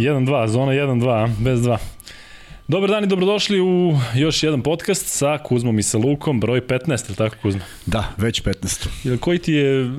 [0.00, 1.76] 1-2, zona 1-2, bez 2.
[2.68, 7.08] Dobar dan i dobrodošli u još jedan podcast sa Kuzmom i sa Lukom, broj 15,
[7.08, 7.60] ili tako Kuzma?
[7.86, 8.86] Da, već 15.
[9.04, 9.90] Ili koji ti je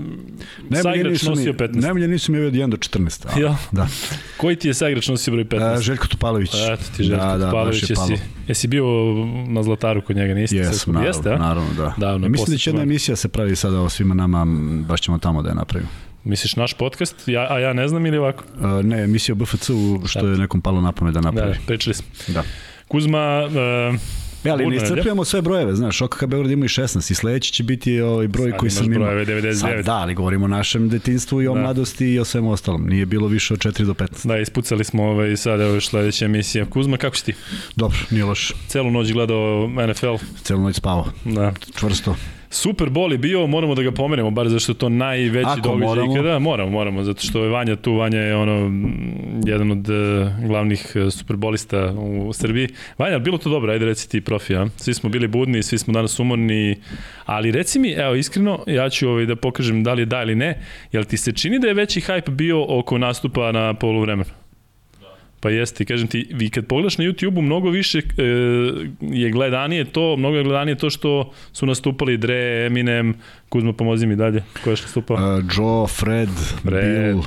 [0.82, 1.82] saigrač nosio 15?
[1.82, 3.26] Najbolje nisam je od 1 do 14.
[3.36, 3.58] A, Ja.
[3.72, 3.88] Da.
[4.38, 5.74] Koji ti je saigrač nosio broj 15?
[5.78, 6.50] A, Željko Topalović.
[6.74, 8.86] Eto ti Željko da, da, Topalović, je jesi, jesi bio
[9.48, 10.56] na Zlataru kod njega, nisi?
[10.56, 11.38] Jesam, naravno, Jeste, a?
[11.38, 11.94] naravno, da.
[11.98, 14.46] Davno, Ja mislim da će jedna emisija se pravi sada o svima nama,
[14.88, 15.90] baš ćemo tamo da je napravimo.
[16.24, 18.44] Misliš naš podcast, ja, a ja ne znam ili ovako?
[18.62, 21.56] A, ne, emisija o BFC-u, što je nekom palo na pamet da Da, napravi.
[21.68, 22.06] pričali smo.
[22.28, 22.44] Da.
[22.88, 23.48] Kuzma,
[23.92, 24.00] uh,
[24.44, 24.84] E, ali Burna ne nedelja.
[24.86, 28.50] iscrpljamo sve brojeve, znaš, OKK Beograd ima i 16 i sledeći će biti ovaj broj
[28.50, 29.00] Sad koji sam imao.
[29.00, 29.54] brojeve 99.
[29.54, 31.62] Sad, da, ali govorimo o našem detinstvu i o Da.
[31.62, 32.86] mladosti i o svemu ostalom.
[32.86, 34.28] Nije bilo više od 4 do 15.
[34.28, 36.66] da, ispucali smo ovaj, sad evo još sledeća emisija.
[36.66, 37.34] Kuzma, kako si ti?
[37.76, 38.54] Dobro, nije loš.
[38.68, 41.06] Celu noć gledao NFL, Celu noć spavao.
[41.26, 41.54] da.
[41.76, 42.16] Čvrsto.
[42.54, 45.88] Super Bowl je bio, moramo da ga pomenemo, bar zašto je to najveći Ako događaj
[45.88, 46.14] moramo.
[46.14, 46.40] ikada.
[46.40, 48.72] Moramo, moramo, zato što je Vanja tu, Vanja je ono,
[49.46, 52.68] jedan od uh, glavnih uh, superbolista u Srbiji.
[52.98, 54.66] Vanja, bilo to dobro, ajde reci ti profi, a?
[54.76, 56.76] Svi smo bili budni, svi smo danas umorni,
[57.26, 60.36] ali reci mi, evo, iskreno, ja ću ovaj, da pokažem da li je da ili
[60.36, 64.41] ne, jel ti se čini da je veći hype bio oko nastupa na poluvremenu?
[65.42, 68.24] Pa jeste, kažem ti, vi kad pogledaš na YouTube-u, mnogo više e,
[69.02, 73.16] je gledanije to, mnogo je gledanije to što su nastupali Dre, Eminem,
[73.52, 75.18] Kuzma, pomozi mi dalje, ko je još nastupao?
[75.18, 76.30] Uh, Joe, Fred,
[76.64, 77.06] Fred.
[77.06, 77.22] Bill.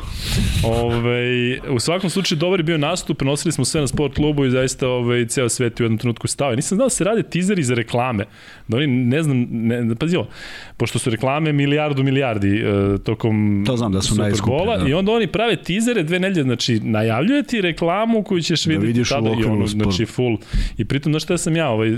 [0.65, 4.51] Ove, u svakom slučaju dobar je bio nastup, nosili smo sve na sport klubu i
[4.51, 6.53] zaista ove, ceo svet u jednom trenutku stao.
[6.53, 8.25] I nisam znao da se rade tizeri za reklame.
[8.69, 10.29] Da oni, ne znam, ne, pazi ovo,
[10.77, 14.89] pošto su reklame milijardu milijardi e, tokom To znam da su najskuplje, da.
[14.89, 17.61] i onda oni prave tizere dve nedelje, znači najavljuje ti
[18.05, 20.39] reklamu koju ćeš Da videti vidiš tada i ono, znači full.
[20.79, 21.93] I pritom, znaš šta sam ja ovaj,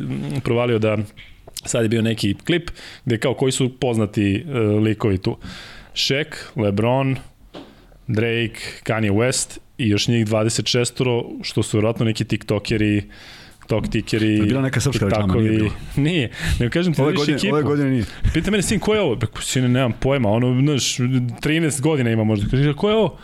[0.44, 0.98] provalio da
[1.64, 2.70] sad je bio neki klip
[3.04, 5.36] gde kao koji su poznati uh, likovi tu.
[5.94, 7.16] Shaq, LeBron,
[8.06, 13.02] Drake, Kanye West i još njih 26 što su vjerojatno neki tiktokeri,
[13.66, 15.70] toktikeri, Je bila neka srpska reklama, nije bilo.
[15.96, 16.30] Nije,
[16.60, 17.54] nego kažem ti Ove da vidiš godine, ekipu.
[17.54, 18.04] ove godine nije.
[18.34, 19.14] Pita mene sin, ko je ovo?
[19.14, 22.50] Rekao, sine, nemam pojma, ono, znaš, 13 godina ima možda.
[22.50, 23.18] Kaže, ko je ovo?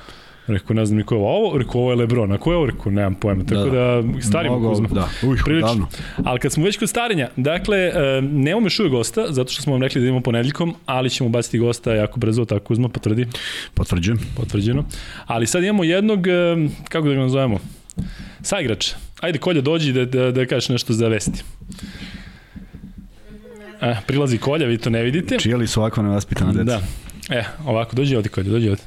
[0.47, 1.36] Rekao, ne znam ni ko je ovo.
[1.36, 2.32] Ovo, rekao, ovo je Lebron.
[2.32, 2.66] A ko je ovo?
[2.66, 3.44] Rekao, nemam pojma.
[3.44, 4.88] Tako da, da starimo Mnogo, Kuzma.
[4.88, 5.69] Da, uj, Prilično.
[5.69, 5.86] davno.
[6.25, 7.92] Ali kad smo već kod starenja, dakle,
[8.22, 11.58] nemamo još uvijek gosta, zato što smo vam rekli da idemo ponedjeljkom, ali ćemo baciti
[11.58, 13.26] gosta jako brzo, tako Kuzma potvrdi,
[13.75, 14.19] Potvrđujem.
[14.36, 14.84] potvrđeno.
[15.26, 16.26] Ali sad imamo jednog,
[16.88, 17.59] kako da ga nazovemo,
[18.42, 18.97] saigrača.
[19.20, 21.42] Ajde, Kolja, dođi da, da, da kažeš nešto za vesti.
[23.80, 25.38] E, prilazi Kolja, vi to ne vidite.
[25.38, 26.64] Čija li su ovakva nevaspitana deca?
[26.64, 26.80] Da.
[27.36, 28.84] E, ovako, dođi ovdje Kolja, dođi ovdje.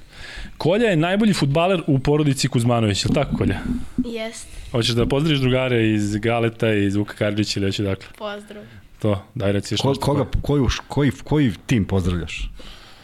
[0.57, 3.59] Kolja je najbolji futbaler u porodici Kuzmanović, je li tako Kolja?
[4.05, 8.05] Jest, Hoćeš da pozdraviš drugare iz Galeta, iz Vuka Karadžića ili hoće dakle?
[8.17, 8.63] pozdrav.
[9.01, 10.05] To, daj reci još Ko, nešto.
[10.05, 12.49] koga, koju, koji, koji tim pozdravljaš?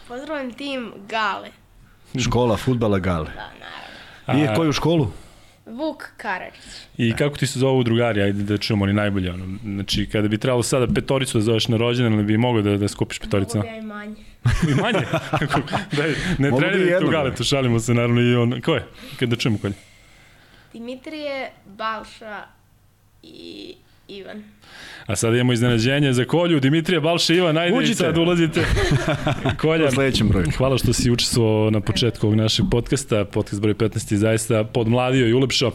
[0.08, 1.50] Pozdravljam tim Gale.
[2.20, 3.26] Škola futbala Gale.
[3.36, 3.50] Da,
[4.28, 4.54] naravno.
[4.54, 5.08] I koju školu?
[5.66, 6.64] Vuk Karadžić.
[6.98, 9.32] I kako ti se zovu drugari, ajde da čujemo oni najbolje.
[9.32, 9.58] Ono.
[9.64, 12.88] Znači, kada bi trebalo sada petoricu da zoveš na rođendan, ali bi mogao da, da
[12.88, 13.58] skupiš petoricu.
[13.58, 14.16] Mogu bi ja i manje.
[14.46, 15.06] I manje.
[15.98, 17.08] Daj, ne Mogu bi treniraj tu.
[17.08, 18.62] Galetu, šalimo se naravno i on.
[18.62, 18.86] Ko je?
[19.20, 19.74] Kada da čujemo kolje?
[20.74, 22.44] Dimitrije, Balša
[23.24, 23.76] i
[24.12, 24.44] Ivan.
[25.06, 27.96] A sad imamo iznenađenje za Kolju, Dimitrija, Balša, Ivan, ajde i Uđite.
[27.96, 28.66] sad ulazite.
[29.62, 30.46] Kolja, U sledećem broju.
[30.58, 33.26] Hvala što si učestvovao na početku ovog našeg podcasta.
[33.26, 35.72] Podcast broj 15 je zaista podmladio i ulepšao.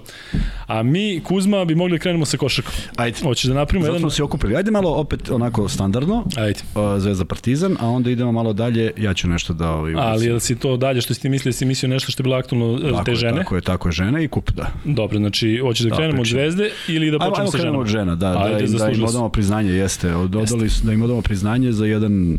[0.67, 2.73] A mi, Kuzma, bi mogli da krenemo sa košarkom.
[2.97, 3.19] Ajde.
[3.23, 4.01] Hoćeš da napravimo Zato jedan...
[4.01, 4.57] smo se okupili.
[4.57, 6.61] Ajde malo opet onako standardno, Ajde.
[6.99, 9.71] Zvezda Partizan, a onda idemo malo dalje, ja ću nešto da...
[9.71, 12.25] Ovaj, Ali jel si to dalje što si ti mislio, si mislio nešto što je
[12.25, 13.37] bilo aktualno e, tako te je, žene?
[13.39, 14.67] Tako je, tako je, žene i kup, da.
[14.85, 17.85] Dobro, znači, hoćeš da Da, krenemo od zvezde ili da Ajmo, počnemo ajmo sa krenemo
[17.85, 18.13] ženama?
[18.13, 20.47] od žena, da, da, Ajde, da, im- da im odamo priznanje, jeste, ododali,
[20.83, 22.39] da im odamo priznanje za jedan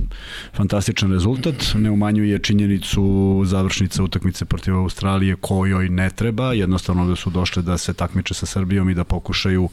[0.54, 3.04] fantastičan rezultat, ne umanjuje činjenicu
[3.46, 8.46] završnice utakmice protiv Australije kojoj ne treba, jednostavno da su došle da se takmiče sa
[8.46, 9.70] Srbijom i da pokušaju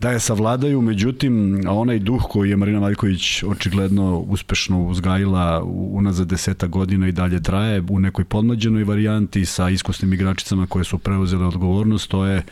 [0.00, 6.66] da je savladaju, međutim, onaj duh koji je Marina Maljković očigledno uspešno uzgajila unazad deseta
[6.66, 12.10] godina i dalje traje u nekoj podmlađenoj varijanti sa iskusnim igračicama koje su preuzele odgovornost,
[12.10, 12.42] to je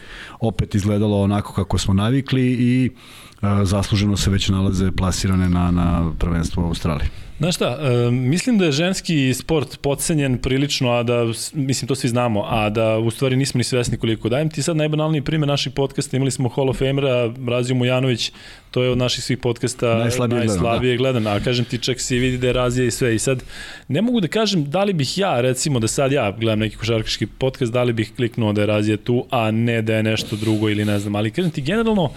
[0.40, 2.90] opet izgledalo onako kako smo navikli i
[3.64, 7.08] zasluženo se već nalaze plasirane na, na prvenstvo u Australiji.
[7.38, 12.08] Znaš šta, e, mislim da je ženski sport podcenjen prilično, a da, mislim to svi
[12.08, 14.28] znamo, a da u stvari nismo ni svesni koliko.
[14.28, 18.32] Dajem ti sad najbanalniji primjer naših podcasta, imali smo Hall of Famera, Razio Mujanović,
[18.70, 22.14] to je od naših svih podcasta Najslabije gledan, najslabije gledan, a kažem ti čak se
[22.14, 23.42] vidi da je Razija i sve i sad
[23.88, 27.26] ne mogu da kažem da li bih ja, recimo da sad ja gledam neki košarkaški
[27.26, 30.68] podcast, da li bih kliknuo da je Razija tu, a ne da je nešto drugo
[30.68, 32.10] ili ne znam, ali kažem ti generalno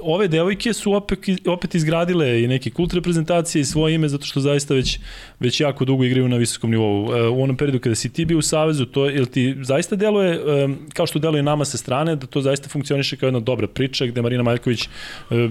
[0.00, 4.40] ove devojke su opet, opet izgradile i neki kult reprezentacije i svoje ime zato što
[4.40, 4.98] zaista već,
[5.40, 7.08] već jako dugo igraju na visokom nivou.
[7.32, 10.40] U onom periodu kada si ti bio u Savezu, to je, ti zaista deluje,
[10.92, 14.22] kao što deluje nama sa strane, da to zaista funkcioniše kao jedna dobra priča gde
[14.22, 14.88] Marina Maljković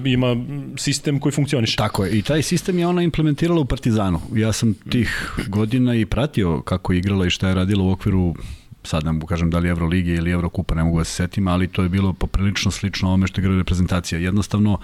[0.06, 0.36] ima
[0.78, 1.78] sistem koji funkcioniše.
[1.78, 4.22] Tako je, i taj sistem je ona implementirala u Partizanu.
[4.36, 8.36] Ja sam tih godina i pratio kako je igrala i šta je radila u okviru
[8.84, 11.84] sad mogu kažem da li Evrolige ili Evrokupa, ne mogu da se setim, ali to
[11.84, 14.20] je bilo poprilično slično ome što igra reprezentacija.
[14.20, 14.78] Jednostavno,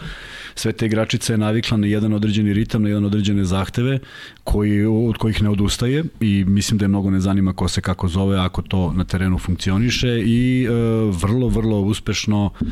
[0.55, 3.99] sve te igračice je navikla na jedan određeni ritam, na jedan određene zahteve,
[4.43, 8.07] koji, od kojih ne odustaje i mislim da je mnogo ne zanima ko se kako
[8.07, 10.69] zove ako to na terenu funkcioniše i e,
[11.11, 12.65] vrlo, vrlo uspešno e,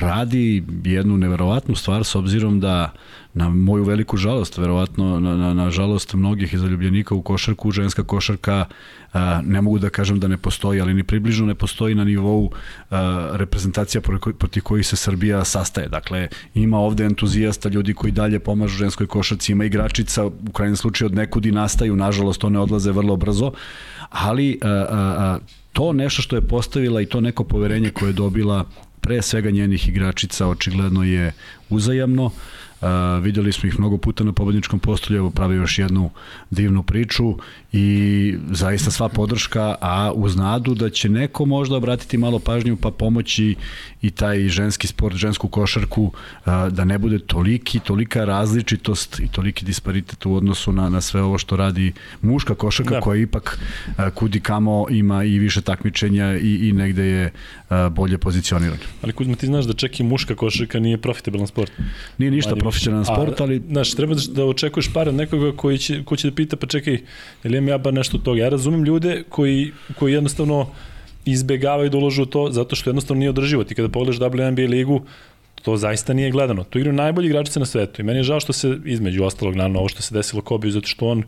[0.00, 2.92] radi jednu neverovatnu stvar s obzirom da
[3.34, 8.64] na moju veliku žalost, verovatno na, na, na žalost mnogih zaljubljenika u košarku, ženska košarka
[9.12, 12.50] a, ne mogu da kažem da ne postoji, ali ni približno ne postoji na nivou
[12.90, 14.00] a, reprezentacija
[14.38, 15.88] protiv kojih se Srbija sastaje.
[15.88, 21.06] Dakle, ima ovde entuzijasta, ljudi koji dalje pomažu ženskoj košarci, ima igračica, u krajnjem slučaju
[21.06, 23.52] od nekud i nastaju, nažalost one odlaze vrlo brzo,
[24.10, 25.38] ali a, a, a,
[25.72, 28.64] to nešto što je postavila i to neko poverenje koje je dobila
[29.00, 31.32] pre svega njenih igračica očigledno je
[31.68, 32.24] uzajamno.
[32.24, 32.32] Uh,
[33.22, 36.10] Videli smo ih mnogo puta na pobedničkom postolju, evo pravi još jednu
[36.50, 37.34] divnu priču
[37.72, 42.90] i zaista sva podrška, a uz nadu da će neko možda obratiti malo pažnju pa
[42.90, 43.54] pomoći
[44.02, 46.12] i taj ženski sport, žensku košarku,
[46.46, 51.38] da ne bude toliki, tolika različitost i toliki disparitet u odnosu na, na sve ovo
[51.38, 53.00] što radi muška košarka da.
[53.00, 53.58] koja ipak
[54.14, 57.32] kudi kamo ima i više takmičenja i, i negde je
[57.90, 58.80] bolje pozicionirana.
[59.02, 61.72] Ali Kuzma, ti znaš da čak i muška košarka nije profitabilan sport.
[62.18, 63.62] Nije ništa profesionalan sport, ali...
[63.68, 66.66] Znaš, treba da, da očekuješ pare od nekoga koji će, ko će da pita, pa
[66.66, 66.98] čekaj,
[67.44, 68.40] ili imam ja bar nešto od toga.
[68.40, 70.66] Ja razumem ljude koji, koji jednostavno
[71.24, 73.64] izbegavaju da uložu to zato što jednostavno nije održivo.
[73.64, 75.02] Ti kada pogledaš WNBA ligu,
[75.62, 76.64] to zaista nije gledano.
[76.64, 79.78] Tu igraju najbolji igračice na svetu i meni je žao što se između ostalog naravno
[79.78, 81.22] ovo što se desilo Kobe zato što on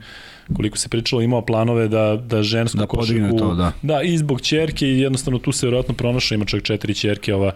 [0.57, 3.73] koliko se pričalo imao planove da da žensku da košarku to, da.
[3.83, 7.53] da i zbog ćerke i jednostavno tu se verovatno pronašao ima čak četiri ćerke ova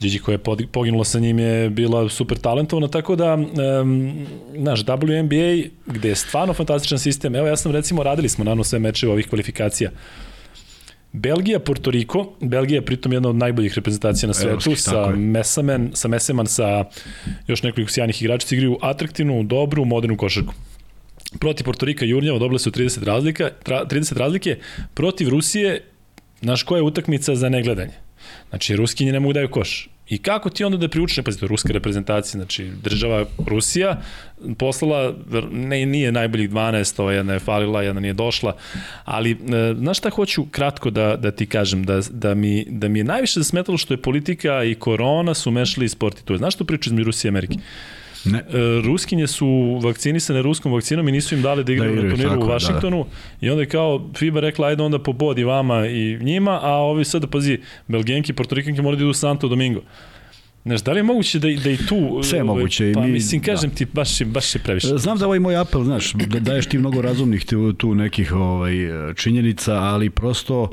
[0.00, 4.26] Điđi koja je poginula sa njim je bila super talentovana, tako da, um,
[4.56, 8.78] znaš, WNBA, gde je stvarno fantastičan sistem, evo ja sam recimo, radili smo naravno sve
[8.78, 9.90] mečeve ovih kvalifikacija,
[11.12, 15.90] Belgija, Porto Riko, Belgija je pritom jedna od najboljih reprezentacija na svetu, Evropski, sa Mesamen,
[15.94, 16.84] sa Meseman, sa
[17.46, 20.54] još nekoliko sjajnih igrača, igraju atraktivnu, dobru, modernu košarku.
[21.40, 24.58] Protiv Porto Rika i Jurnjava dobile su 30 razlika, 30 razlike,
[24.94, 25.84] protiv Rusije,
[26.40, 28.05] znaš koja je utakmica za negledanje?
[28.48, 29.88] Znači, Ruskinje ne mogu daju koš.
[30.08, 34.02] I kako ti onda da priučiš, pazite, ruska reprezentacija, znači država Rusija
[34.58, 35.14] poslala,
[35.50, 38.56] ne, nije najboljih 12, ova jedna je falila, jedna nije došla,
[39.04, 39.36] ali e,
[39.78, 43.40] znaš šta hoću kratko da, da ti kažem, da, da, mi, da mi je najviše
[43.40, 46.38] zasmetalo što je politika i korona su mešali i sport i to je.
[46.38, 47.54] Znaš što priča između Rusije i Amerike?
[48.26, 48.38] Ne.
[48.38, 48.44] E,
[48.84, 52.44] Ruskinje su vakcinisane ruskom vakcinom i nisu im dali da igraju da na turniru tako,
[52.44, 53.46] u Vašingtonu da, da.
[53.46, 57.30] i onda je kao FIBA rekla ajde onda pobodi vama i njima, a ovi sad
[57.30, 57.58] pazi,
[57.88, 59.80] Belgenki, Portorikanki moraju da idu u Santo Domingo.
[60.66, 62.20] Znaš, da li je moguće da, da i tu...
[62.22, 62.92] Sve je ovaj, moguće.
[62.94, 63.76] Pa mi, mislim, kažem da.
[63.76, 64.86] ti, baš, baš je previše.
[64.96, 68.74] Znam da ovaj moj apel, znaš, da daješ ti mnogo razumnih tu, tu nekih ovaj,
[69.14, 70.68] činjenica, ali prosto a,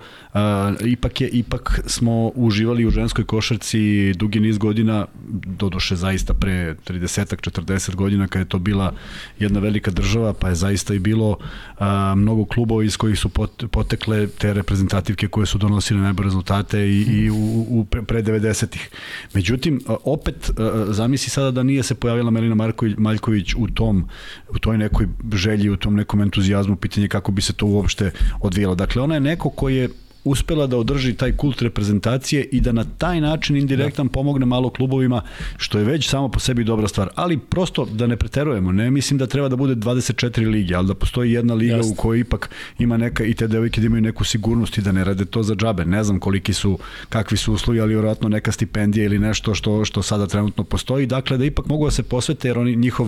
[0.85, 5.05] ipak, je, ipak smo uživali u ženskoj košarci dugi niz godina,
[5.45, 8.93] doduše zaista pre 30 40 godina kad je to bila
[9.39, 11.37] jedna velika država, pa je zaista i bilo
[11.79, 16.79] a, mnogo klubova iz kojih su pot, potekle te reprezentativke koje su donosile najbolje rezultate
[16.79, 18.89] i, i u, u pre, pre 90-ih.
[19.33, 20.51] Međutim, opet
[20.87, 24.07] zamisli sada da nije se pojavila Melina Marković, Maljković u tom
[24.49, 28.75] u toj nekoj želji, u tom nekom entuzijazmu, pitanje kako bi se to uopšte odvijelo.
[28.75, 29.89] Dakle, ona je neko koji je
[30.23, 34.11] uspela da održi taj kult reprezentacije i da na taj način indirektan da.
[34.11, 35.21] pomogne malo klubovima,
[35.57, 37.09] što je već samo po sebi dobra stvar.
[37.15, 40.93] Ali prosto da ne preterujemo, ne mislim da treba da bude 24 lige, ali da
[40.93, 41.91] postoji jedna liga Just.
[41.91, 42.49] u kojoj ipak
[42.79, 45.55] ima neka i te devojke da imaju neku sigurnost i da ne rade to za
[45.55, 45.85] džabe.
[45.85, 50.03] Ne znam koliki su, kakvi su uslovi, ali vjerojatno neka stipendija ili nešto što, što
[50.03, 51.05] sada trenutno postoji.
[51.05, 53.07] Dakle, da ipak mogu da se posvete jer oni njihov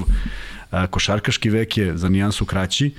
[0.90, 2.92] košarkaški vek je za nijansu kraći,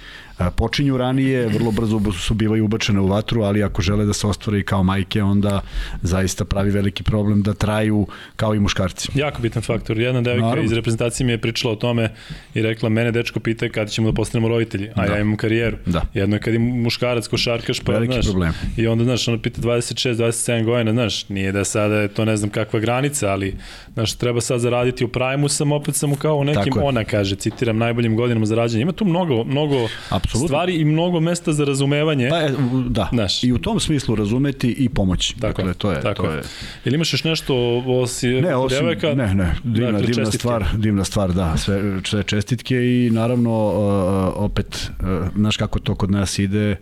[0.56, 4.58] počinju ranije, vrlo brzo su bivaju ubačene u vatru, ali ako žele da se ostvare
[4.58, 5.60] i kao majke, onda
[6.02, 9.08] zaista pravi veliki problem da traju kao i muškarci.
[9.14, 9.98] Jako bitan faktor.
[9.98, 10.64] Jedna devojka Naravno.
[10.64, 12.12] iz reprezentacije mi je pričala o tome
[12.54, 15.12] i rekla, mene dečko pita kada ćemo da postanemo roditelji, a da.
[15.12, 15.76] ja imam karijeru.
[15.86, 16.02] Da.
[16.14, 18.52] Jedno je kad je muškarac košarkaš, pa veliki znaš, problem.
[18.76, 22.36] i onda, znaš, ono pita 26, 27 godina, znaš, nije da sada je to ne
[22.36, 23.54] znam kakva granica, ali,
[23.94, 27.78] znaš, treba sad zaraditi u prajmu sam, opet sam kao u nekim, ona kaže, citiram,
[27.78, 28.82] najboljim godinama za rađanje.
[28.82, 29.88] Ima tu mnogo, mnogo
[30.26, 30.48] Apsolutno.
[30.48, 32.28] stvari i mnogo mesta za razumevanje.
[32.30, 32.50] Pa, e,
[32.88, 33.44] da, Znaš.
[33.44, 35.34] i u tom smislu razumeti i pomoći.
[35.40, 36.42] Tako dakle, to je, tako to je.
[36.84, 37.54] Jel imaš još nešto
[37.86, 39.14] osi Ne, osim, devojka?
[39.14, 40.38] ne, ne, divna, Dakle, divna čestitke.
[40.38, 45.06] stvar, divna stvar, da, sve, sve čestitke i naravno uh, opet, uh,
[45.36, 46.76] znaš kako to kod nas ide,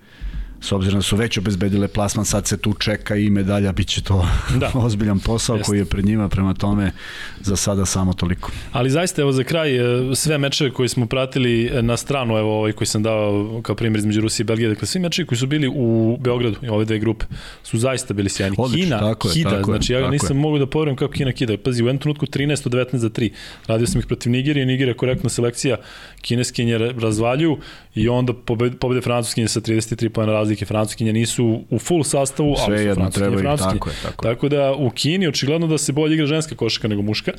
[0.60, 4.02] s obzirom da su već obezbedile plasman, sad se tu čeka i medalja, bit će
[4.02, 4.28] to
[4.60, 4.70] Da.
[4.74, 5.66] ozbiljan posao Jeste.
[5.66, 6.92] koji je pred njima, prema tome
[7.40, 8.50] za sada samo toliko.
[8.72, 9.76] Ali zaista, evo za kraj,
[10.10, 13.74] e, sve mečeve koje smo pratili e, na stranu, evo ovaj koji sam dao kao
[13.76, 16.84] primjer između Rusije i Belgije, dakle svi mečevi koji su bili u Beogradu, i ove
[16.84, 17.24] dve grupe,
[17.62, 18.56] su zaista bili sjajni.
[18.58, 20.40] Odlično, Kina tako je, kida, tako znači ja tako nisam je.
[20.40, 21.56] mogu da poverujem kako Kina kida.
[21.56, 23.30] Pazi, u jednom trenutku 13 od 19 za 3.
[23.66, 25.76] Radio sam ih protiv Nigerije, Nigerija korektna selekcija,
[26.20, 27.58] kineskinje razvaljuju
[27.94, 30.64] i onda pobede, pobede francuskinje sa 33 pojena razlike.
[30.64, 33.78] Francuskinje nisu u full sastavu, ali Sve su jedno treba i francuskinje.
[33.78, 34.34] tako je, tako je.
[34.34, 37.32] Tako da u Kini očigledno da se bolje igra ženska košarka nego muška.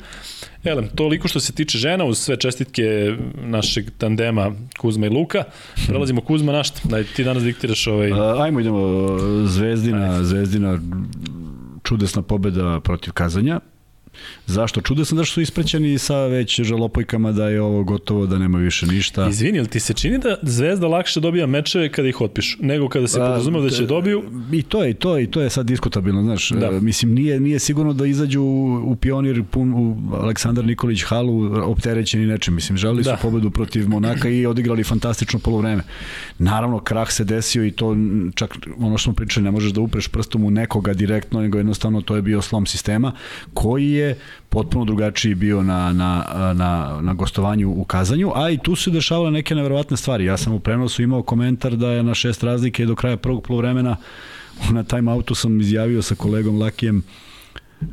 [0.64, 5.44] Elem, toliko što se tiče žena, uz sve čestitke našeg tandema Kuzma i Luka.
[5.86, 6.80] Prelazimo Kuzma na šta?
[6.84, 8.12] Daj, ti danas diktiraš ovaj...
[8.42, 9.08] Ajmo idemo,
[9.46, 10.78] Zvezdina, Zvezdina,
[11.82, 13.60] čudesna pobeda protiv Kazanja.
[14.46, 14.80] Zašto?
[14.80, 19.28] Čudesno da su isprećeni sa već žalopojkama da je ovo gotovo, da nema više ništa.
[19.28, 23.08] Izvini, ili ti se čini da Zvezda lakše dobija mečeve kada ih otpišu, nego kada
[23.08, 24.22] se podrazumeva da će dobiju?
[24.52, 26.50] I to je, i to je, i to je sad diskutabilno, znaš.
[26.50, 26.70] Da.
[26.70, 26.80] Da.
[26.80, 28.42] Mislim, nije, nije sigurno da izađu
[28.84, 32.54] u pionir pun u Aleksandar Nikolić halu opterećeni nečim.
[32.54, 33.16] Mislim, želeli Da.
[33.16, 35.82] su pobedu protiv Monaka i odigrali fantastično polovreme.
[36.38, 37.96] Naravno, krah se desio i to
[38.34, 42.00] čak ono što smo pričali, ne možeš da upreš prstom u nekoga direktno, nego jednostavno
[42.00, 43.12] to je bio slom sistema
[43.54, 44.05] koji je
[44.48, 49.30] potpuno drugačiji bio na, na, na, na gostovanju u Kazanju, a i tu su dešavale
[49.30, 50.24] neke neverovatne stvari.
[50.24, 53.96] Ja sam u prenosu imao komentar da je na šest razlike do kraja prvog polovremena
[54.70, 57.02] na time outu sam izjavio sa kolegom Lakijem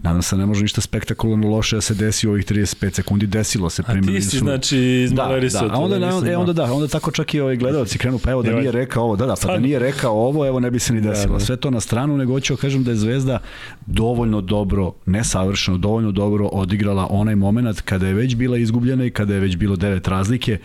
[0.03, 3.27] Nadam se da ne može ništa spektakularno loše da se desi u ovih 35 sekundi.
[3.27, 3.83] Desilo se.
[3.87, 6.39] A ti si, su- znači, Da, izmalerisao da, a onda, nisam e, znao.
[6.39, 9.15] onda da, onda tako čak i ovaj gledalci krenu, pa evo da nije rekao ovo,
[9.15, 11.33] da, da, pa da nije rekao ovo, evo ne bi se ni desilo.
[11.33, 11.45] Da, da.
[11.45, 13.39] Sve to na stranu, nego hoću da kažem da je Zvezda
[13.85, 19.33] dovoljno dobro, nesavršeno, dovoljno dobro odigrala onaj moment kada je već bila izgubljena i kada
[19.33, 20.57] je već bilo devet razlike.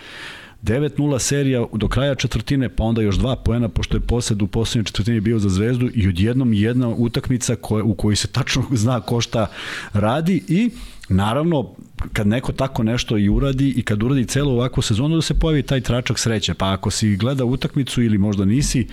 [0.62, 4.84] 9-0 serija do kraja četvrtine, pa onda još dva poena, pošto je posed u poslednjoj
[4.84, 9.20] četvrtini bio za zvezdu i odjednom jedna utakmica koja, u kojoj se tačno zna ko
[9.20, 9.46] šta
[9.92, 10.70] radi i
[11.08, 11.74] naravno
[12.12, 15.62] kad neko tako nešto i uradi i kad uradi celu ovakvu sezonu da se pojavi
[15.62, 16.54] taj tračak sreće.
[16.54, 18.86] Pa ako si gleda utakmicu ili možda nisi,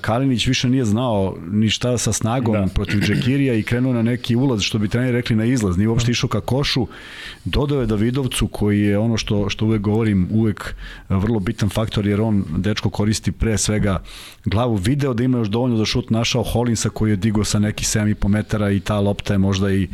[0.00, 2.60] Kalinić više nije znao ni šta sa snagom Da.
[2.60, 2.66] da.
[2.66, 6.10] protiv Džekirija i krenuo na neki ulaz, što bi treneri rekli na izlaz, nije uopšte
[6.10, 6.86] išao ka košu.
[7.44, 10.74] Dodao je Davidovcu koji je ono što, što uvek govorim, uvek
[11.08, 14.02] vrlo bitan faktor jer on, dečko, koristi pre svega
[14.44, 14.76] glavu.
[14.76, 18.28] Video da ima još dovoljno za šut, našao Holinsa koji je digao sa neki 7,5
[18.28, 19.88] metara i ta lopta je možda i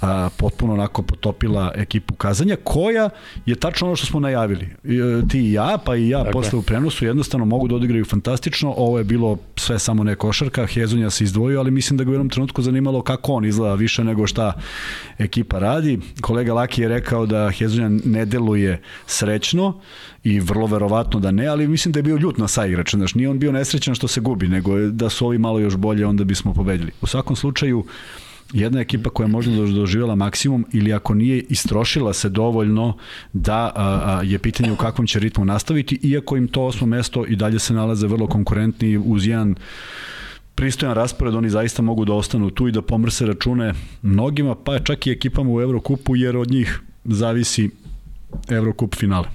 [0.00, 3.10] a, potpuno onako potopila ekipu Kazanja, koja
[3.46, 4.68] je tačno ono što smo najavili.
[4.84, 6.32] I, e, ti i ja, pa i ja Dakle.
[6.32, 8.74] posle u prenosu jednostavno mogu da odigraju fantastično.
[8.76, 9.25] Ovo je bilo
[9.56, 13.02] sve samo ne košarka, Hezonja se izdvojio, ali mislim da ga u jednom trenutku zanimalo
[13.02, 14.52] kako on izgleda više nego šta
[15.18, 15.98] ekipa radi.
[16.20, 19.80] Kolega Laki je rekao da Hezonja ne deluje srećno
[20.24, 22.96] i vrlo verovatno da ne, ali mislim da je bio ljut na saigrača.
[22.96, 26.06] Znaš, nije on bio nesrećan što se gubi, nego da su ovi malo još bolje,
[26.06, 26.92] onda bismo pobedili.
[27.00, 27.84] U svakom slučaju,
[28.60, 32.96] jedna ekipa koja je možda dož- doživjela maksimum ili ako nije istrošila se dovoljno
[33.32, 37.26] da a, a, je pitanje u kakvom će ritmu nastaviti, iako im to osmo mesto
[37.26, 39.54] i dalje se nalaze vrlo konkurentni uz jedan
[40.54, 45.06] pristojan raspored, oni zaista mogu da ostanu tu i da pomrse račune mnogima, pa čak
[45.06, 47.70] i ekipama u Evrokupu, jer od njih zavisi
[48.48, 49.28] Evrokup finale.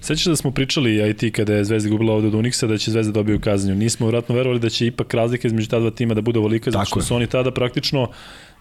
[0.00, 2.78] Sećaš da smo pričali, a i ti kada je Zvezda gubila ovde od Unixa, da
[2.78, 3.74] će Zvezda dobije u kazanju.
[3.74, 6.84] Nismo vjerojatno verovali da će ipak razlika između ta dva tima da bude ovolika, zato
[6.84, 8.08] što su oni tada praktično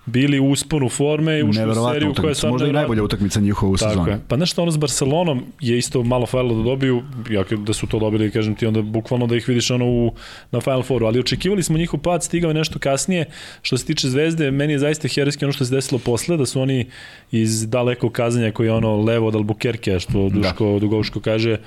[0.06, 3.04] bili u usponu forme i ušli u seriju koja je utakmica, stvarno možda i najbolja
[3.04, 4.12] utakmica njihova u sezoni.
[4.12, 4.20] je.
[4.28, 8.00] Pa nešto ono s Barcelonom je isto malo falilo da dobiju, jako da su to
[8.00, 10.14] dobili, kažem ti, onda bukvalno da ih vidiš ono u,
[10.52, 13.26] na Final Fouru, ali očekivali smo njihov pad, stigao je nešto kasnije.
[13.62, 16.62] Što se tiče Zvezde, meni je zaista herojski ono što se desilo posle, da su
[16.62, 16.86] oni
[17.32, 20.80] iz dalekog kazanja koji je ono levo od Albuquerque, što Duško da.
[20.80, 21.58] Dugovško kaže,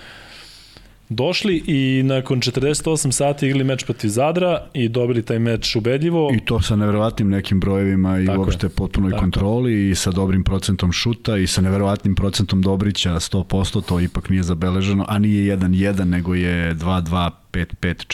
[1.08, 6.30] došli i nakon 48 sati igrali meč protiv Zadra i dobili taj meč ubedljivo.
[6.34, 8.70] I to sa neverovatnim nekim brojevima i Tako uopšte je.
[8.70, 9.20] potpunoj Tako.
[9.20, 14.42] kontroli i sa dobrim procentom šuta i sa neverovatnim procentom Dobrića 100%, to ipak nije
[14.42, 17.64] zabeleženo, a nije 1-1, nego je 2-2, 5-5,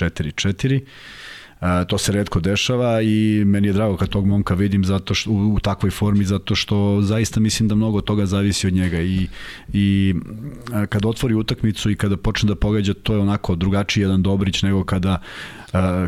[0.05, 0.81] 4-4.
[1.87, 5.55] To se redko dešava i meni je drago kad tog momka vidim zato što, u,
[5.55, 9.29] u takvoj formi zato što zaista mislim da mnogo toga zavisi od njega i,
[9.73, 10.15] i
[10.89, 14.85] kad otvori utakmicu i kada počne da pogađa to je onako drugačiji jedan Dobrić nego
[14.85, 15.21] kada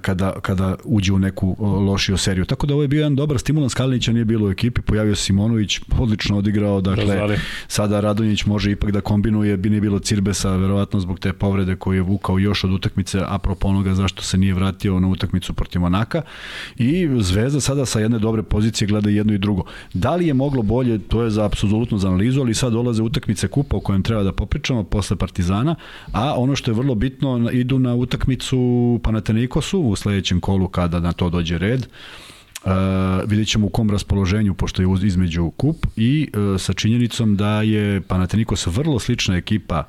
[0.01, 2.45] kada, kada uđe u neku lošiju seriju.
[2.45, 5.23] Tako da ovo je bio jedan dobar stimulans, Kalinića nije bilo u ekipi, pojavio se
[5.23, 7.39] Simonović, odlično odigrao, dakle Razvali.
[7.69, 11.97] sada Radonjić može ipak da kombinuje, bi nije bilo Cirbesa, verovatno zbog te povrede koju
[11.97, 16.23] je vukao još od utakmice, apropo onoga zašto se nije vratio na utakmicu protiv Monaka
[16.77, 19.65] i Zvezda sada sa jedne dobre pozicije gleda jedno i drugo.
[19.95, 23.49] Da li je moglo bolje, to je za apsolutno za analizu, ali sad dolaze utakmice
[23.49, 25.75] kupa o kojem treba da popričamo posle Partizana,
[26.13, 29.01] a ono što je vrlo bitno, idu na utakmicu
[29.57, 31.87] Panatenikosu u sledećem kolu kada na to dođe red.
[32.65, 32.73] Uh,
[33.27, 38.01] vidjet ćemo u kom raspoloženju, pošto je između kup i uh, sa činjenicom da je
[38.01, 39.85] Panatenikos vrlo slična ekipa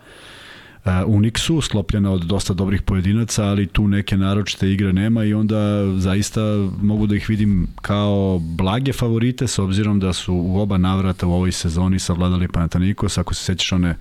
[0.85, 5.91] uh, Unixu, sklopljena od dosta dobrih pojedinaca, ali tu neke naročite igre nema i onda
[5.99, 6.41] zaista
[6.81, 11.33] mogu da ih vidim kao blage favorite s obzirom da su u oba navrata u
[11.33, 13.95] ovoj sezoni savladali Panathinaikos, ako se sećaš one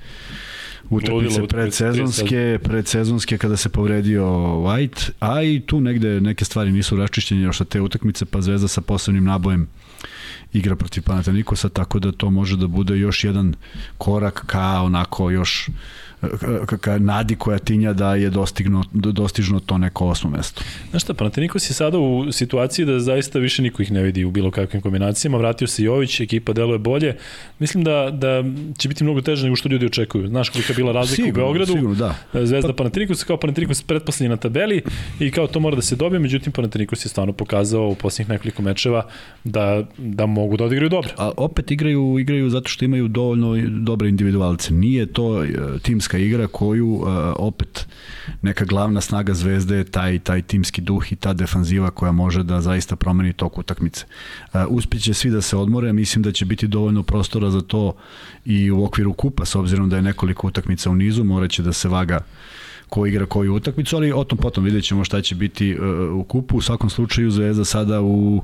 [0.90, 4.24] utakmice predsezonske, predsezonske kada se povredio
[4.64, 8.68] White, a i tu negde neke stvari nisu raščišćenje još sa te utakmice, pa Zvezda
[8.68, 9.68] sa posebnim nabojem
[10.52, 13.54] igra protiv Panathinaikosa, tako da to može da bude još jedan
[13.98, 15.68] korak ka onako još
[16.98, 20.62] nadi koja tinja da je dostigno, dostižno to neko osmo mesto.
[20.90, 24.30] Znaš šta, Panathinaikos je sada u situaciji da zaista više niko ih ne vidi u
[24.30, 27.16] bilo kakvim kombinacijama, vratio se Jović, ekipa deluje bolje.
[27.58, 28.44] Mislim da, da
[28.78, 30.28] će biti mnogo teže nego što ljudi očekuju.
[30.28, 32.14] Znaš kolika je bila razlika sigurno, u Beogradu, sigurno, da.
[32.44, 32.76] Zvezda pa...
[32.76, 34.82] Panathinaikos kao Panathinaikos pretposlednji na tabeli
[35.20, 38.62] i kao to mora da se dobije, međutim Panathinaikos je stvarno pokazao u posljednjih nekoliko
[38.62, 39.06] mečeva
[39.44, 41.10] da, da mogu da odigraju dobro.
[41.16, 44.74] A opet igraju, igraju zato što imaju dovoljno dobre individualce.
[44.74, 45.48] Nije to e,
[46.16, 47.06] timska igra koju uh,
[47.36, 47.86] opet
[48.42, 52.60] neka glavna snaga zvezde je taj, taj timski duh i ta defanziva koja može da
[52.60, 54.04] zaista promeni tok utakmice.
[54.52, 57.94] Uh, uspjeće svi da se odmore, mislim da će biti dovoljno prostora za to
[58.44, 61.88] i u okviru kupa, s obzirom da je nekoliko utakmica u nizu, moraće da se
[61.88, 62.20] vaga
[62.88, 66.24] ko igra koju utakmicu, ali o tom potom vidjet ćemo šta će biti uh, u
[66.24, 66.56] kupu.
[66.56, 68.42] U svakom slučaju Zvezda sada u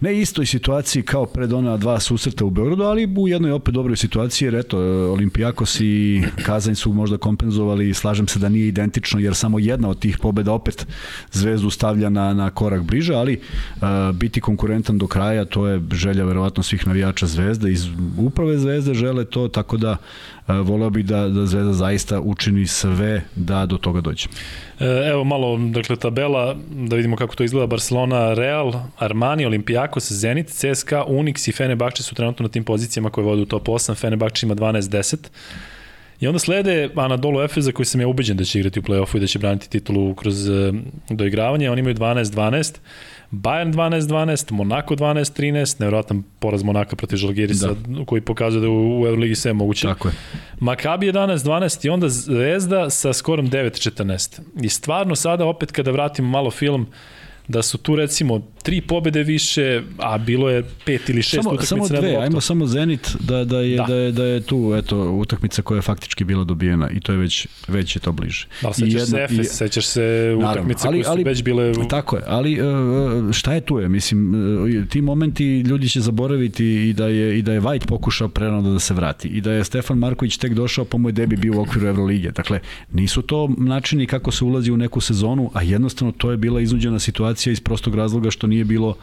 [0.00, 3.96] ne istoj situaciji kao pred ona dva susreta u Beogradu, ali u jednoj opet dobroj
[3.96, 4.78] situaciji, jer eto,
[5.12, 9.98] Olimpijakos i Kazanj su možda kompenzovali, slažem se da nije identično, jer samo jedna od
[9.98, 10.86] tih pobeda opet
[11.32, 16.24] Zvezdu stavlja na, na korak bliže, ali uh, biti konkurentan do kraja, to je želja
[16.24, 17.88] verovatno svih navijača Zvezde, iz
[18.18, 19.96] uprave Zvezde žele to, tako da
[20.48, 24.28] voleo bih da, da Zvezda zaista učini sve da do toga dođe.
[24.80, 27.66] E, evo malo, dakle, tabela, da vidimo kako to izgleda.
[27.66, 33.24] Barcelona, Real, Armani, Olimpijakos, Zenit, CSKA, Unix i Fenerbahče su trenutno na tim pozicijama koje
[33.24, 33.94] vode u top 8.
[33.94, 35.16] Fenerbahče ima 12-10.
[36.20, 39.16] I onda slede Anadolu Efes za koji sam ja ubeđen da će igrati u play-offu
[39.16, 40.74] i da će braniti titulu kroz uh,
[41.10, 41.70] doigravanje.
[41.70, 42.74] Oni imaju 12-12.
[43.30, 48.04] Bayern 12-12, Monaco 12-13, nevjerojatan poraz Monaka protiv Žalgirisa da.
[48.04, 49.86] koji pokazuje da u, u Euroligi sve je moguće.
[49.86, 50.14] Tako je.
[50.60, 54.40] Makabi 11-12 i onda Zvezda sa skorom 9-14.
[54.62, 56.86] I stvarno sada opet kada vratimo malo film,
[57.48, 61.66] da su tu recimo tri pobede više, a bilo je pet ili šest samo, utakmica
[61.66, 63.84] samo dve, ajmo samo Zenit da, da, je, da.
[63.84, 67.18] Da, je, da je tu eto, utakmica koja je faktički bila dobijena i to je
[67.18, 68.46] već, već je to bliže.
[68.62, 71.72] Da, sećaš jedna, se Efes, i, sećaš se utakmice ali, koje su ali, već bile...
[71.90, 73.88] Tako je, ali e, šta je tu je?
[73.88, 74.34] Mislim,
[74.82, 78.72] e, ti momenti ljudi će zaboraviti i da je, i da je White pokušao prerano
[78.72, 81.60] da se vrati i da je Stefan Marković tek došao po moj debi bio u
[81.60, 82.30] okviru Evrolige.
[82.30, 82.60] Dakle,
[82.92, 86.98] nisu to načini kako se ulazi u neku sezonu, a jednostavno to je bila iznuđena
[86.98, 88.96] situacija iz prostog razloga što nije bilo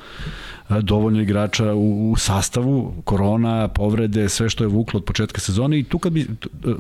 [0.70, 5.84] dovoljno igrača u, u sastavu, korona, povrede, sve što je vuklo od početka sezone i
[5.84, 6.26] tu kad bi, e,
[6.70, 6.74] e,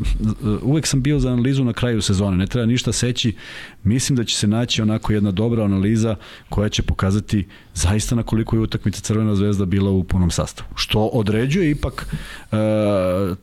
[0.61, 3.35] uvek sam bio za analizu na kraju sezone, ne treba ništa seći,
[3.83, 6.15] mislim da će se naći onako jedna dobra analiza
[6.49, 10.69] koja će pokazati zaista na koliko je utakmica Crvena zvezda bila u punom sastavu.
[10.75, 12.07] Što određuje ipak
[12.51, 12.57] uh,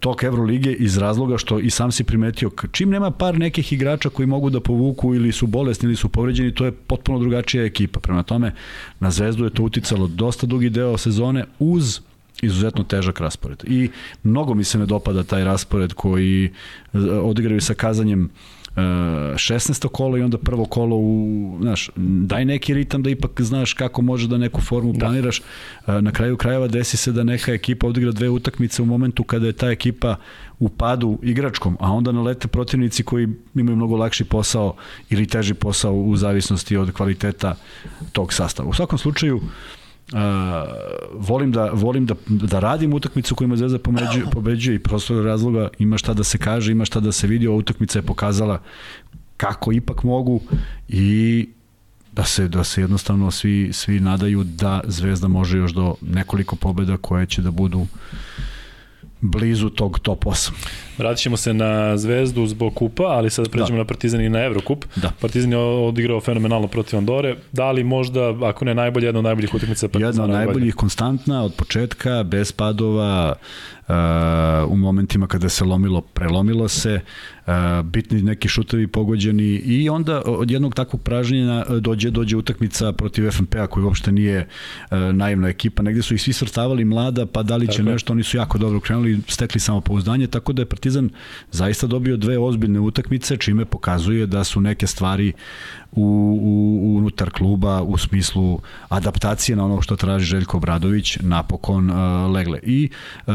[0.00, 4.26] tok Evrolige iz razloga što i sam si primetio, čim nema par nekih igrača koji
[4.26, 8.00] mogu da povuku ili su bolesni ili su povređeni, to je potpuno drugačija ekipa.
[8.00, 8.54] Prema tome,
[9.00, 12.00] na zvezdu je to uticalo dosta dugi deo sezone uz
[12.42, 13.64] izuzetno težak raspored.
[13.64, 13.90] I
[14.22, 16.44] mnogo mi se ne dopada taj raspored koji
[16.92, 18.30] e, odigraju sa kazanjem
[18.76, 19.88] 16.
[19.88, 24.28] kolo i onda prvo kolo u, znaš, daj neki ritam da ipak znaš kako može
[24.28, 24.98] da neku formu da.
[24.98, 25.42] planiraš.
[25.86, 26.00] Da.
[26.00, 29.52] Na kraju krajeva desi se da neka ekipa odigra dve utakmice u momentu kada je
[29.52, 30.16] ta ekipa
[30.58, 34.74] u padu igračkom, a onda nalete protivnici koji imaju mnogo lakši posao
[35.10, 37.54] ili teži posao u zavisnosti od kvaliteta
[38.12, 38.68] tog sastava.
[38.68, 39.42] U svakom slučaju, uh,
[40.12, 40.18] Uh,
[41.14, 45.98] volim da volim da da radim utakmicu kojima Zvezda pobeđuje, pobeđuje i prosto razloga ima
[45.98, 48.62] šta da se kaže, ima šta da se vidi, ova utakmica je pokazala
[49.36, 50.40] kako ipak mogu
[50.88, 51.48] i
[52.12, 56.96] da se da se jednostavno svi svi nadaju da Zvezda može još do nekoliko pobeda
[56.96, 57.86] koje će da budu
[59.22, 60.50] blizu tog top 8.
[60.98, 63.82] Vratit ćemo se na Zvezdu zbog kupa, ali sada pređemo da.
[63.82, 64.84] na Partizan i na Evrokup.
[64.96, 65.12] Da.
[65.20, 67.36] Partizan je odigrao fenomenalno protiv Andore.
[67.52, 70.08] Da li možda, ako ne najbolje, jedna od najboljih utakmica Partizana?
[70.08, 73.34] Jedna od najboljih, konstantna, od početka, bez padova,
[73.88, 73.94] uh,
[74.72, 77.00] u momentima kada se lomilo, prelomilo se, uh,
[77.84, 83.66] bitni neki šutevi pogođeni i onda od jednog takvog pražnjenja dođe dođe utakmica protiv FNP-a
[83.66, 84.48] koji uopšte nije
[84.90, 88.12] uh, naivna ekipa, negde su ih svi svrstavali mlada, pa da li će tako nešto,
[88.12, 91.10] oni su jako dobro krenuli, stekli samopouzdanje, tako da je Partizan
[91.50, 95.32] zaista dobio dve ozbiljne utakmice, čime pokazuje da su neke stvari
[95.92, 96.04] u,
[96.42, 101.96] u, unutar kluba u smislu adaptacije na ono što traži Željko Bradović napokon uh,
[102.34, 102.58] legle.
[102.62, 102.88] I
[103.26, 103.34] uh,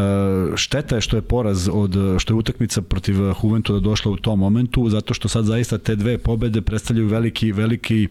[0.55, 4.89] šteta je što je poraz od što je utakmica protiv Juventuda došla u tom momentu
[4.89, 8.07] zato što sad zaista te dve pobede predstavljaju veliki veliki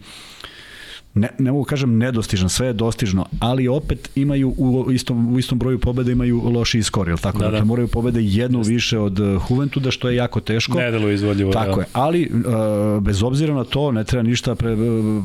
[1.16, 5.58] ne, ne mogu kažem nedostižno, sve je dostižno, ali opet imaju u istom, u istom
[5.58, 7.38] broju pobeda imaju loši skor, jel tako?
[7.38, 7.64] Da, dakle, da.
[7.64, 8.70] moraju pobede jednu Just.
[8.70, 9.18] više od
[9.50, 10.78] Juventuda, što je jako teško.
[10.78, 11.52] Ne delo izvodljivo.
[11.52, 11.80] Tako da.
[11.80, 15.24] je, ali uh, bez obzira na to ne treba ništa pre, uh,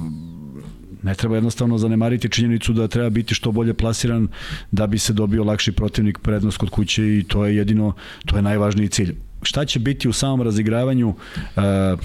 [1.03, 4.27] ne treba jednostavno zanemariti činjenicu da treba biti što bolje plasiran
[4.71, 7.93] da bi se dobio lakši protivnik prednost kod kuće i to je jedino,
[8.25, 9.15] to je najvažniji cilj.
[9.41, 11.09] Šta će biti u samom razigravanju?
[11.09, 11.99] Uh,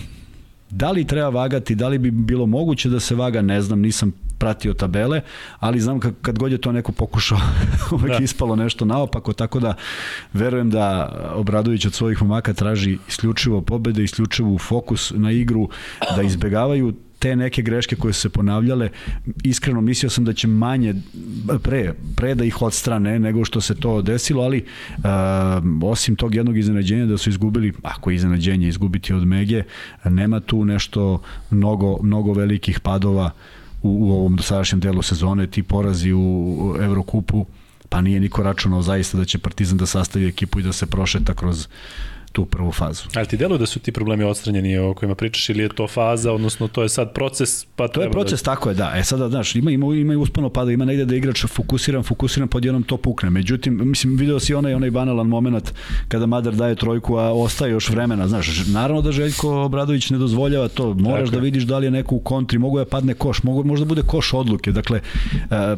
[0.70, 4.12] Da li treba vagati, da li bi bilo moguće da se vaga, ne znam, nisam
[4.38, 5.20] pratio tabele,
[5.58, 7.38] ali znam kad, kad god je to neko pokušao,
[7.94, 8.24] uvek da.
[8.24, 9.74] ispalo nešto naopako, tako da
[10.32, 15.68] verujem da Obradović od svojih momaka traži isključivo pobede, isključivo fokus na igru,
[16.16, 18.88] da izbegavaju te neke greške koje su se ponavljale,
[19.44, 20.94] iskreno mislio sam da će manje
[21.62, 24.64] pre, pre da ih odstrane nego što se to desilo, ali
[24.98, 25.04] uh,
[25.82, 29.62] osim tog jednog iznenađenja da su izgubili, ako je iznenađenje izgubiti od Mege,
[30.04, 33.30] nema tu nešto mnogo, mnogo velikih padova
[33.82, 37.46] u, u ovom dosadašnjem delu sezone, ti porazi u Evrokupu,
[37.88, 41.34] pa nije niko računao zaista da će Partizan da sastavi ekipu i da se prošeta
[41.34, 41.68] kroz
[42.36, 43.02] tu prvu fazu.
[43.14, 46.32] Ali ti deluje da su ti problemi odstranjeni o kojima pričaš ili je to faza,
[46.32, 47.64] odnosno to je sad proces?
[47.64, 48.54] Pa to je proces, da...
[48.54, 48.92] tako je, da.
[48.96, 52.64] E sada, znaš, ima, ima, ima uspano pada, ima negde da igrač fokusiran, fokusiran, pod
[52.64, 53.30] jednom to pukne.
[53.30, 55.72] Međutim, mislim, video si onaj, onaj banalan moment
[56.08, 60.68] kada Madar daje trojku, a ostaje još vremena, znaš, naravno da Željko Obradović ne dozvoljava
[60.68, 61.36] to, moraš tako.
[61.36, 64.02] da vidiš da li je neko u kontri, mogu da padne koš, mogu, možda bude
[64.02, 65.00] koš odluke, dakle,
[65.50, 65.76] e,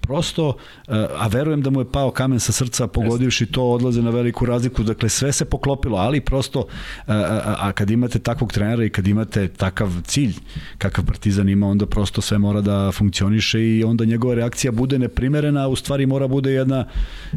[0.00, 0.56] prosto,
[0.88, 4.46] e, a verujem da mu je pao kamen sa srca, pogodivši to, odlaze na veliku
[4.46, 6.66] razliku, dakle, sve se poklopilo, ali prosto,
[7.06, 10.34] a, a, a kad imate takvog trenera i kad imate takav cilj
[10.78, 15.64] kakav Partizan ima, onda prosto sve mora da funkcioniše i onda njegova reakcija bude neprimerena,
[15.64, 16.84] a u stvari mora bude jedna,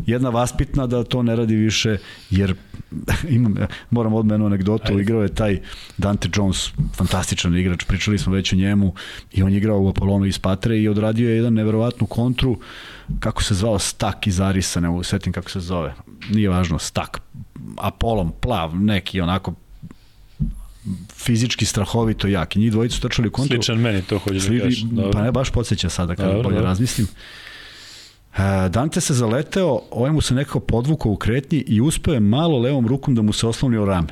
[0.05, 1.97] jedna vaspitna da to ne radi više,
[2.29, 2.55] jer
[3.37, 3.55] imam,
[3.89, 5.01] moram odmah jednu anegdotu, Ajde.
[5.01, 5.59] igrao je taj
[5.97, 8.93] Dante Jones, fantastičan igrač, pričali smo već o njemu
[9.31, 12.57] i on je igrao u Apolonu iz Patre i odradio je jedan neverovatnu kontru,
[13.19, 15.93] kako se zvao Stak iz Arisa, ne mogu setim kako se zove,
[16.29, 17.21] nije važno, Stak,
[17.77, 19.53] Apolon, plav, neki onako
[21.15, 23.55] fizički strahovito jak i njih dvojicu trčali u kontru.
[23.55, 24.85] Sličan meni to hoće da kažeš.
[25.13, 26.61] Pa ne baš podsjeća sada kada bolje dobro.
[26.61, 27.07] razmislim.
[28.37, 32.59] E, Dante se zaleteo, ovaj mu se nekako podvukao u kretnji i uspeo je malo
[32.59, 34.07] levom rukom da mu se osloni o rame.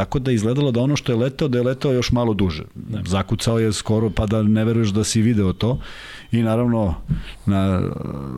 [0.00, 2.62] Tako da izgledalo da ono što je leteo, da je leteo još malo duže.
[2.90, 3.02] Ne.
[3.06, 5.78] Zakucao je skoro pa da ne veruješ da si video to
[6.32, 6.94] i naravno
[7.46, 7.82] na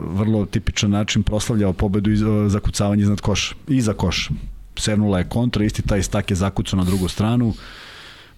[0.01, 4.33] vrlo tipičan način proslavljao pobedu iz, zakucavanje iznad koša, iza koša.
[4.75, 7.53] Sevnula je kontra, isti taj stak je zakucao na drugu stranu.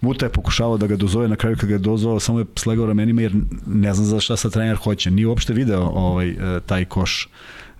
[0.02, 2.86] Muta je pokušavao da ga dozove, na kraju kad ga je dozvao, samo je slegao
[2.86, 3.34] ramenima jer
[3.66, 5.12] ne znam za šta sa trener hoće.
[5.12, 7.30] Nije uopšte video ovaj, e, taj koš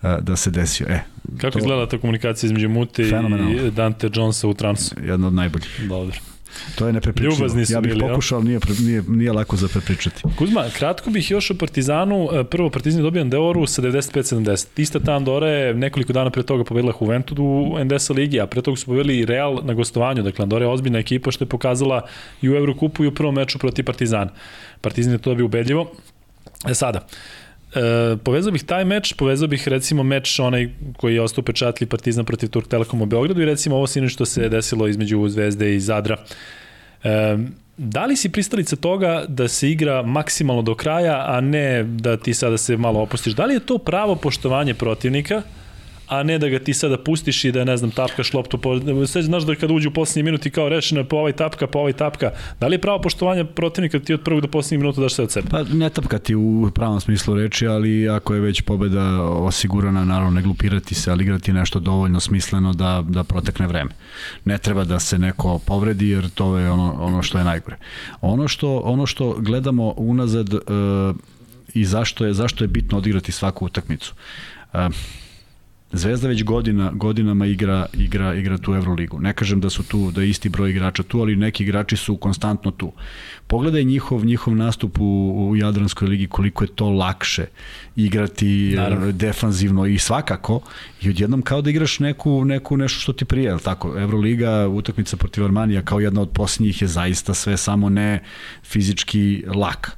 [0.02, 0.88] da se desio.
[0.90, 1.00] E,
[1.38, 1.60] Kako to...
[1.60, 4.96] izgleda ta komunikacija između Mute i Dante Jonesa u transu?
[5.04, 5.82] Jedno od najboljih.
[5.90, 6.16] Dobro.
[6.76, 7.34] To je neprepričivo.
[7.34, 10.22] Ljubazni su ja bih bili, pokušao, ali nije, nije, nije lako za prepričati.
[10.38, 12.30] Kuzma, kratko bih još o Partizanu.
[12.34, 14.68] E, prvo, Partizan je dobio Andeoru sa 95-70.
[14.78, 18.62] Ista ta Andora je nekoliko dana pre toga pobedila Juventud u Endesa ligi, a pre
[18.62, 20.24] toga su pobedili Real na gostovanju.
[20.24, 22.08] Dakle, Andora je ozbiljna ekipa što je pokazala
[22.42, 24.32] i u Evrokupu i u prvom meču protiv Partizana.
[24.82, 25.92] Partizan je to dobio ubedljivo.
[26.70, 27.08] E sada,
[27.76, 32.26] E, povezao bih taj meč, povezao bih recimo meč onaj koji je ostao pečatli Partizan
[32.26, 35.80] protiv Turk Telekom u Beogradu i recimo ovo sinu što se desilo između Zvezde i
[35.80, 36.18] Zadra.
[37.04, 37.38] E,
[37.78, 42.34] da li si pristalica toga da se igra maksimalno do kraja, a ne da ti
[42.34, 43.34] sada se malo opustiš?
[43.34, 45.42] Da li je to pravo poštovanje protivnika?
[46.08, 48.58] A ne da ga ti sada pustiš i da, ne znam, tapkaš loptu.
[48.58, 51.32] Po, sve znaš da kada uđe u poslednji minut i kao rešeno je po ovaj
[51.32, 52.32] tapka, po ovaj tapka.
[52.60, 55.32] Da li je pravo poštovanje protivnika ti od prvog do poslednjeg minuta daš sve od
[55.32, 55.48] sebe?
[55.50, 60.32] Pa ne tapka ti u pravom smislu reči, ali ako je već pobeda osigurana, naravno
[60.32, 63.92] ne glupirati se, ali igrati nešto dovoljno smisleno da, da protekne vreme.
[64.46, 67.78] Ne treba da se neko povredi, jer to je ono, ono što je najgore.
[68.22, 70.62] Ono što, ono što gledamo unazad uh,
[71.74, 74.14] i zašto je, zašto je bitno odigrati svaku utakmicu.
[74.74, 74.80] Uh,
[75.92, 79.20] Zvezda već godina, godinama igra, igra, igra tu Euroligu.
[79.20, 82.18] Ne kažem da su tu, da je isti broj igrača tu, ali neki igrači su
[82.18, 82.92] konstantno tu.
[83.48, 87.46] Pogledaj njihov, njihov nastup u, u Jadranskoj ligi, koliko je to lakše
[87.96, 89.12] igrati Naravno.
[89.12, 90.62] defanzivno i svakako
[91.02, 94.00] i odjednom kao da igraš neku, neku nešto što ti prije, tako?
[94.00, 98.24] Euroliga, utakmica protiv Armanija kao jedna od posljednjih je zaista sve samo ne
[98.64, 99.98] fizički lak.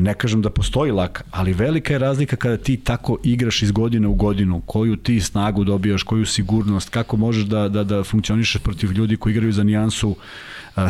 [0.00, 4.08] Ne kažem da postoji lak, ali velika je razlika kada ti tako igraš iz godine
[4.08, 8.92] u godinu, koju ti snagu dobijaš, koju sigurnost, kako možeš da, da, da funkcionišeš protiv
[8.92, 10.16] ljudi koji igraju za nijansu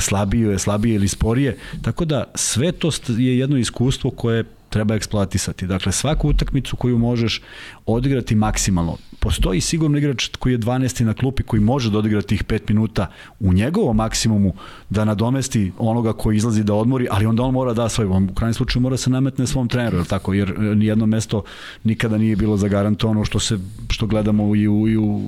[0.00, 1.58] slabije, slabije ili sporije.
[1.82, 5.66] Tako da sve to je jedno iskustvo koje treba eksploatisati.
[5.66, 7.40] Dakle, svaku utakmicu koju možeš
[7.86, 8.96] odigrati maksimalno.
[9.20, 11.04] Postoji sigurno igrač koji je 12.
[11.04, 13.06] na klupi koji može da odigra tih 5 minuta
[13.40, 14.54] u njegovom maksimumu
[14.90, 18.34] da nadomesti onoga koji izlazi da odmori, ali onda on mora da svoj, on u
[18.34, 20.34] krajnjem slučaju mora se nametne svom treneru, je tako?
[20.34, 21.44] Jer e, nijedno mesto
[21.84, 23.58] nikada nije bilo zagarantovano što se
[23.90, 25.20] što gledamo i u, i u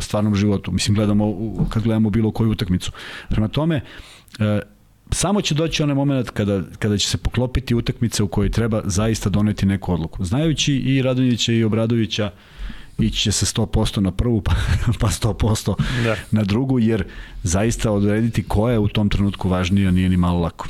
[0.00, 0.72] stvarnom životu.
[0.72, 1.34] Mislim gledamo
[1.68, 2.92] kad gledamo bilo koju utakmicu.
[3.28, 3.80] Prema tome,
[4.38, 4.60] e,
[5.10, 9.30] samo će doći onaj moment kada, kada će se poklopiti utakmice u kojoj treba zaista
[9.30, 10.24] doneti neku odluku.
[10.24, 12.30] Znajući i Radonjića i Obradovića,
[12.98, 14.52] ići će se 100% na prvu, pa,
[15.00, 16.16] pa 100% da.
[16.30, 17.04] na drugu, jer
[17.42, 20.68] zaista odrediti koja je u tom trenutku važnija nije ni malo lako.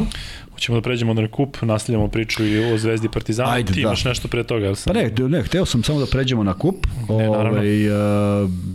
[0.53, 3.51] Hoćemo da pređemo na kup, nastavljamo priču i o Zvezdi Partizanu.
[3.51, 3.89] Ajde, Ti da.
[3.89, 4.75] imaš nešto pre toga?
[4.75, 4.95] Sam...
[4.95, 7.89] Pa ne, ne, hteo sam samo da pređemo na kup, ne, ovaj,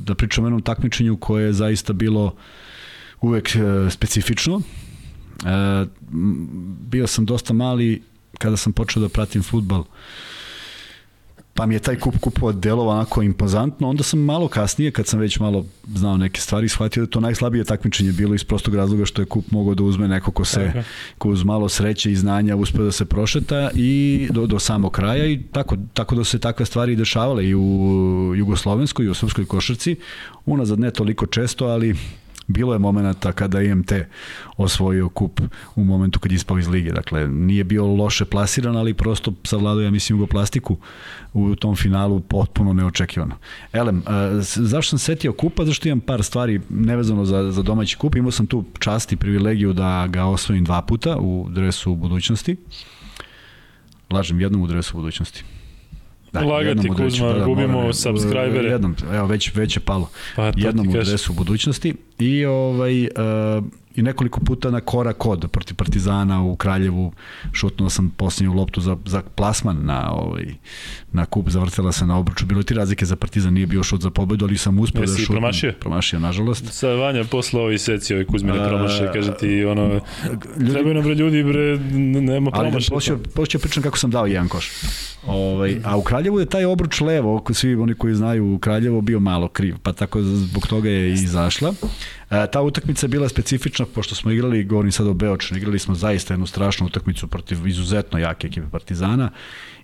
[0.05, 2.35] da pričamo o jednom takmičenju koje je zaista bilo
[3.21, 4.61] uvek e, specifično,
[5.45, 5.85] E,
[6.89, 8.01] bio sam dosta mali
[8.37, 9.83] kada sam počeo da pratim futbal.
[11.53, 15.19] Pa mi je taj kup kupova delova onako impozantno, onda sam malo kasnije, kad sam
[15.19, 19.21] već malo znao neke stvari, shvatio da to najslabije takmičenje bilo iz prostog razloga što
[19.21, 20.83] je kup mogao da uzme neko ko se,
[21.17, 25.25] ko uz malo sreće i znanja uspeo da se prošeta i do, do samog kraja
[25.25, 29.95] i tako, tako da se takve stvari dešavale i u jugoslovenskoj i u srpskoj košarci,
[30.45, 31.95] unazad ne toliko često, ali
[32.47, 33.91] bilo je momenata kada IMT
[34.57, 35.41] osvojio kup
[35.75, 36.91] u momentu kad je ispao iz lige.
[36.91, 40.77] Dakle, nije bio loše plasiran, ali prosto savladao, ja mislim, jugoplastiku
[41.33, 43.35] u tom finalu potpuno neočekivano.
[43.73, 44.03] Elem,
[44.41, 45.65] zašto sam setio kupa?
[45.65, 48.15] Zašto imam par stvari nevezano za, za domaći kup.
[48.15, 52.55] Imao sam tu čast i privilegiju da ga osvojim dva puta u dresu budućnosti.
[54.09, 55.43] Lažem, jednom u dresu budućnosti.
[56.31, 58.69] Da, Lagati Kuzma, da, da, gubimo moram, subscribere.
[58.69, 60.09] Jednom, evo, već, već je palo.
[60.35, 61.93] Pa, jednom u dresu budućnosti.
[62.19, 63.63] I ovaj, uh,
[63.95, 67.11] i nekoliko puta na korak kod protiv Partizana u Kraljevu
[67.53, 70.45] šutnuo sam posljednju loptu za, za plasman na, ovaj,
[71.11, 72.45] na kup, zavrtela se na obruču.
[72.45, 75.25] Bilo ti razlike za Partizan, nije bio šut za pobedu, ali sam uspeo da šutnem.
[75.25, 75.73] promašio?
[75.79, 76.73] Promašio, nažalost.
[76.73, 80.01] Sa Vanja posle ovi seci, ovi Kuzmine promašaj, kaže ti, ono,
[80.59, 81.77] ljudi, trebaju nam bre ljudi, bre,
[82.21, 82.89] nema promašaj.
[82.91, 84.71] Ali da poslije pričam kako sam dao jedan koš.
[85.27, 89.19] Ovaj, a u Kraljevu je taj obruč levo, svi oni koji znaju u Kraljevo bio
[89.19, 91.73] malo kriv, pa tako zbog toga je i izašla.
[92.31, 95.95] E, ta utakmica je bila specifična, pošto smo igrali, govorim sad o Beočinu, igrali smo
[95.95, 99.31] zaista jednu strašnu utakmicu protiv izuzetno jake ekipe Partizana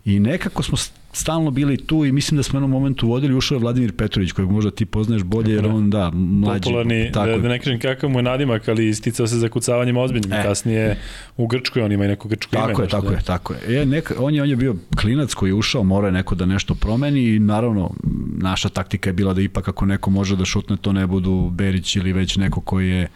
[0.07, 0.77] i nekako smo
[1.13, 4.31] stalno bili tu i mislim da smo u jednom momentu vodili, ušao je Vladimir Petrović,
[4.31, 6.63] kojeg možda ti poznaješ bolje, jer on, da, mlađi.
[6.63, 7.29] Popularni, tako.
[7.29, 10.33] Da, da ne kažem kakav mu je nadimak, ali isticao se za kucavanjem ozbiljnim.
[10.33, 10.43] E.
[10.43, 10.97] Kasnije
[11.37, 12.83] u Grčkoj, on ima i neko grčko tako ime.
[12.83, 13.15] Je, tako da.
[13.15, 13.81] je, tako je.
[13.81, 16.75] E, neka, on, je, on je bio klinac koji je ušao, mora neko da nešto
[16.75, 17.91] promeni i naravno
[18.37, 21.95] naša taktika je bila da ipak ako neko može da šutne, to ne budu Berić
[21.95, 23.07] ili već neko koji je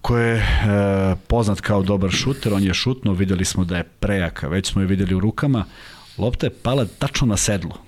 [0.00, 0.44] ko je e,
[1.26, 4.86] poznat kao dobar šuter, on je šutno, videli smo da je prejaka, već smo je
[4.86, 5.64] videli u rukama,
[6.18, 7.78] lopta je pala tačno na sedlo.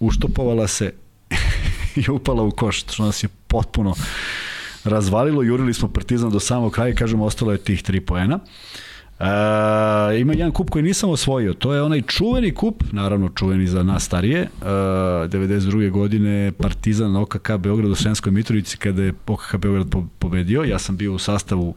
[0.00, 0.94] Uštopovala se
[2.06, 3.94] i upala u koš, što nas je potpuno
[4.84, 8.38] razvalilo, jurili smo Partizan do samog kraja i kažemo ostalo je tih tri poena.
[9.20, 13.82] E, ima jedan kup koji nisam osvojio, to je onaj čuveni kup, naravno čuveni za
[13.82, 15.90] nas starije, e, 92.
[15.90, 19.86] godine Partizan OKK Beograd u Srenskoj Mitrovici kada je OKK Beograd
[20.18, 21.74] pobedio, ja sam bio u sastavu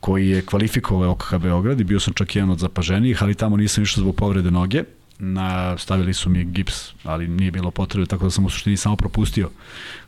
[0.00, 3.82] koji je kvalifikovao OKH Beograd i bio sam čak jedan od zapaženijih, ali tamo nisam
[3.84, 4.84] išao zbog povrede noge.
[5.18, 8.96] Na, stavili su mi gips, ali nije bilo potrebe, tako da sam u suštini samo
[8.96, 9.50] propustio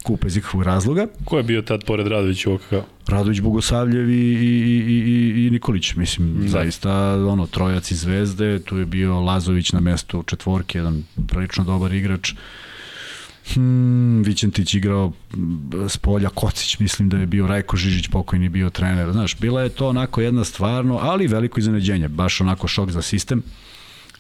[0.03, 1.07] kup bez ikakvog razloga.
[1.25, 2.73] Ko je bio tad pored Radović u OKH?
[3.07, 4.49] Radović, Bogosavljev i, i,
[4.89, 6.49] i, i, i Nikolić, mislim, da.
[6.49, 11.95] zaista ono, trojac i zvezde, tu je bio Lazović na mestu četvorke, jedan prilično dobar
[11.95, 12.33] igrač.
[12.33, 12.39] Uh,
[13.55, 15.13] Hmm, Vićentić igrao
[15.89, 19.13] s polja, Kocić mislim da je bio, Rajko Žižić pokojni bio trener.
[19.13, 23.43] Znaš, bila je to onako jedna stvarno, ali veliko iznenađenje, baš onako šok za sistem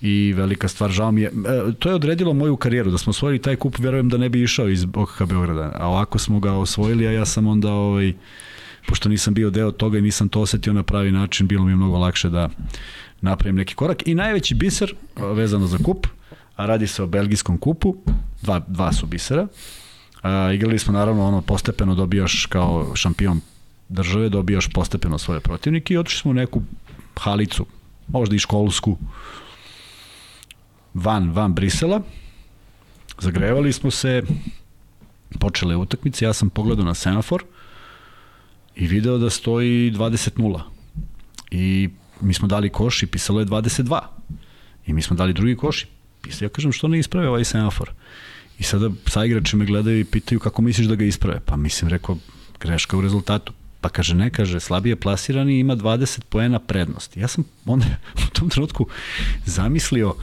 [0.00, 1.28] i velika stvar, žao mi je.
[1.28, 4.42] E, to je odredilo moju karijeru, da smo osvojili taj kup, verujem da ne bi
[4.42, 8.12] išao iz OKK Beograda, a ovako smo ga osvojili, a ja sam onda, ovaj,
[8.87, 11.76] pošto nisam bio deo toga i nisam to osetio na pravi način, bilo mi je
[11.76, 12.48] mnogo lakše da
[13.20, 14.06] napravim neki korak.
[14.06, 16.06] I najveći biser vezano za kup,
[16.56, 17.96] a radi se o belgijskom kupu,
[18.42, 19.46] dva, dva su bisera.
[20.22, 23.40] A, igrali smo naravno ono postepeno dobijaš kao šampion
[23.88, 26.62] države, dobijaš postepeno svoje protivnike i otišli smo u neku
[27.16, 27.66] halicu,
[28.08, 28.98] možda i školsku,
[30.94, 32.01] van, van Brisela.
[33.18, 34.22] Zagrevali smo se,
[35.40, 37.44] počele utakmice, ja sam pogledao na semafor
[38.77, 40.61] i video da stoji 20-0.
[41.51, 41.88] I
[42.20, 44.01] mi smo dali koš i pisalo je 22.
[44.87, 45.87] I mi smo dali drugi koš i
[46.22, 47.92] pisalo, ja kažem što ne isprave ovaj semafor.
[48.59, 51.40] I sada sa igrači me gledaju i pitaju kako misliš da ga isprave.
[51.40, 52.18] Pa mislim, rekao,
[52.61, 53.53] greška u rezultatu.
[53.81, 57.20] Pa kaže, ne, kaže, slabije plasirani ima 20 poena prednosti.
[57.20, 57.87] Ja sam onda
[58.27, 58.87] u tom trenutku
[59.44, 60.14] zamislio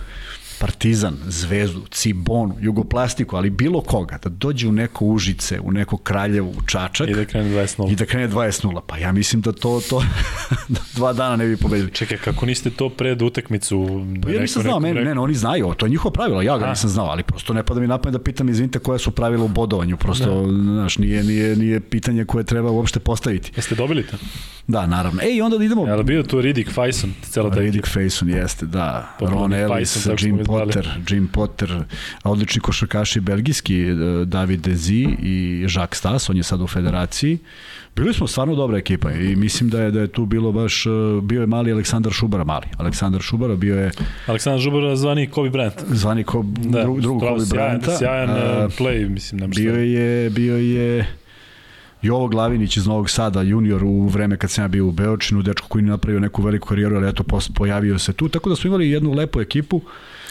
[0.60, 6.50] Partizan, Zvezdu, Cibonu, Jugoplastiku, ali bilo koga, da dođe u neko Užice, u neko Kraljevo,
[6.50, 7.92] u Čačak I da krene 20-0.
[7.92, 8.82] i da krene 20-0.
[8.88, 10.04] Pa ja mislim da to, to
[10.96, 11.92] dva dana ne bi pobedili.
[11.92, 14.06] Čekaj, kako niste to pred utakmicu?
[14.24, 16.66] Pa ja nisam znao, meni, ne, ne, oni znaju, to je njihovo pravilo, ja ga
[16.66, 16.70] A.
[16.70, 19.44] nisam znao, ali prosto ne pada mi na pamet da pitam, izvinite, koja su pravila
[19.44, 23.52] u bodovanju, prosto, znaš, nije, nije, nije pitanje koje treba uopšte postaviti.
[23.56, 24.18] Jeste dobili to?
[24.68, 25.22] Da, naravno.
[25.22, 25.88] E, i onda da idemo...
[25.88, 29.16] Je li bio tu Riddick Fajson, cela ta Riddick Faison jeste, da.
[29.20, 30.74] Ron Ellis, Faison, Jim zvali.
[30.74, 31.84] Potter, Jim Potter,
[32.24, 37.38] odlični košarkaši belgijski, e, David Dezi i Jacques Stas, on je sad u federaciji.
[37.96, 40.90] Bili smo stvarno dobra ekipa i mislim da je da je tu bilo baš e,
[41.24, 42.66] bio je mali Aleksandar Šubara mali.
[42.78, 43.92] Aleksandar Šubara bio je
[44.28, 45.84] Aleksandar Žubar zvani Kobe Bryant.
[45.90, 47.98] zvani ko Da, dru, drugog stvarno Kobe sjajan, Bryanta.
[47.98, 49.62] Sjajan A, uh, play, mislim, šta.
[49.62, 51.06] bio je bio je
[52.02, 55.68] Jovo Glavinić iz Novog Sada, junior u vreme kad sam ja bio u Beočinu, dečko
[55.68, 57.24] koji nije napravio neku veliku karijeru, ali eto
[57.56, 59.82] pojavio se tu, tako da smo imali jednu lepu ekipu.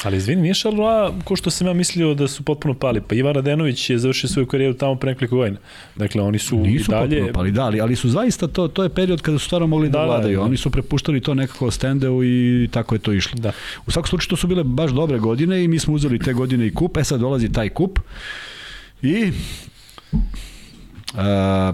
[0.02, 3.00] Ali izvini, nije Šarloa ko što sam ja mislio da su potpuno pali.
[3.00, 5.58] Pa Ivan Radenović je završio svoju karijeru tamo pre nekoliko godina.
[5.96, 7.16] Dakle, oni su Nisu i dalje...
[7.16, 9.88] potpuno pali, da, ali, ali su zaista to, to je period kada su stvarno mogli
[9.88, 10.38] da, Da, da da, vladaju.
[10.38, 10.44] da.
[10.44, 13.38] Oni su prepuštali to nekako stendeu i tako je to išlo.
[13.38, 13.52] Da.
[13.86, 16.66] U svakom slučaju to su bile baš dobre godine i mi smo uzeli te godine
[16.66, 16.96] i kup.
[16.96, 17.98] E sad dolazi taj kup
[19.02, 19.32] i
[21.16, 21.72] a,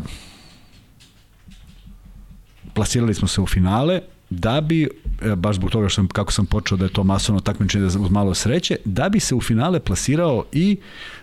[2.74, 4.00] plasirali smo se u finale
[4.30, 4.88] da bi,
[5.22, 8.00] e, baš zbog toga što sam, kako sam počeo da je to masovno takmičenje da
[8.00, 10.76] uz malo sreće, da bi se u finale plasirao i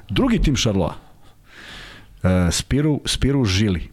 [0.09, 0.95] drugi tim Šarloa.
[2.23, 3.89] E, Spiru, Spiru Žili.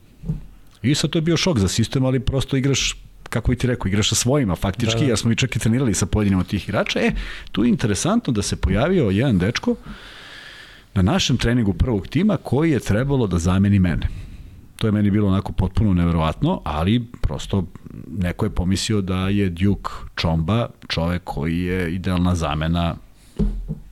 [0.83, 2.97] I sad to je bio šok za sistem, ali prosto igraš
[3.29, 5.59] kako bi ti rekao, igraš sa svojima faktički, Da, da, jer smo i čak i
[5.59, 7.01] trenirali sa pojedinim od tih igrača.
[7.01, 7.13] E,
[7.53, 9.75] tu je interesantno da se pojavio jedan dečko
[10.95, 14.09] na našem treningu prvog tima koji je trebalo da zameni mene.
[14.85, 17.65] To je meni bilo onako potpuno neverovatno, ali prosto
[18.19, 22.97] neko je pomislio da je Duke Čomba čovek koji je idealna zamena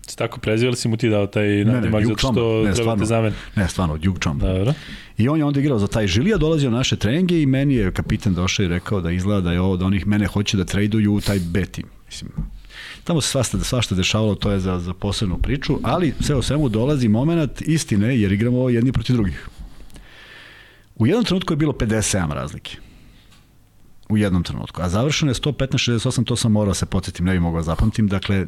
[0.07, 2.69] Si tako prezivali si mu ti dao taj nadimak zato što Chomba.
[2.69, 3.33] ne, treba te zamen.
[3.57, 4.53] ne, stvarno, Duke Čomba.
[4.53, 4.73] Dobro.
[5.19, 7.93] I on je onda igrao za taj Žilija, dolazio na naše treninge i meni je
[7.93, 11.15] kapitan došao i rekao da izgleda da je ovo da onih mene hoće da traduju
[11.15, 11.87] u taj B tim.
[12.07, 12.31] Mislim,
[13.05, 16.69] tamo se svašta, svašta dešavalo, to je za, za posebnu priču, ali sve o svemu
[16.69, 19.49] dolazi moment istine jer igramo jedni protiv drugih.
[20.97, 22.77] U jednom trenutku je bilo 57 razlike.
[24.09, 24.83] U jednom trenutku.
[24.83, 28.09] A završeno je 115-68, to sam morao da se podsjetim, ne bi mogao da zapamtim.
[28.09, 28.47] Dakle,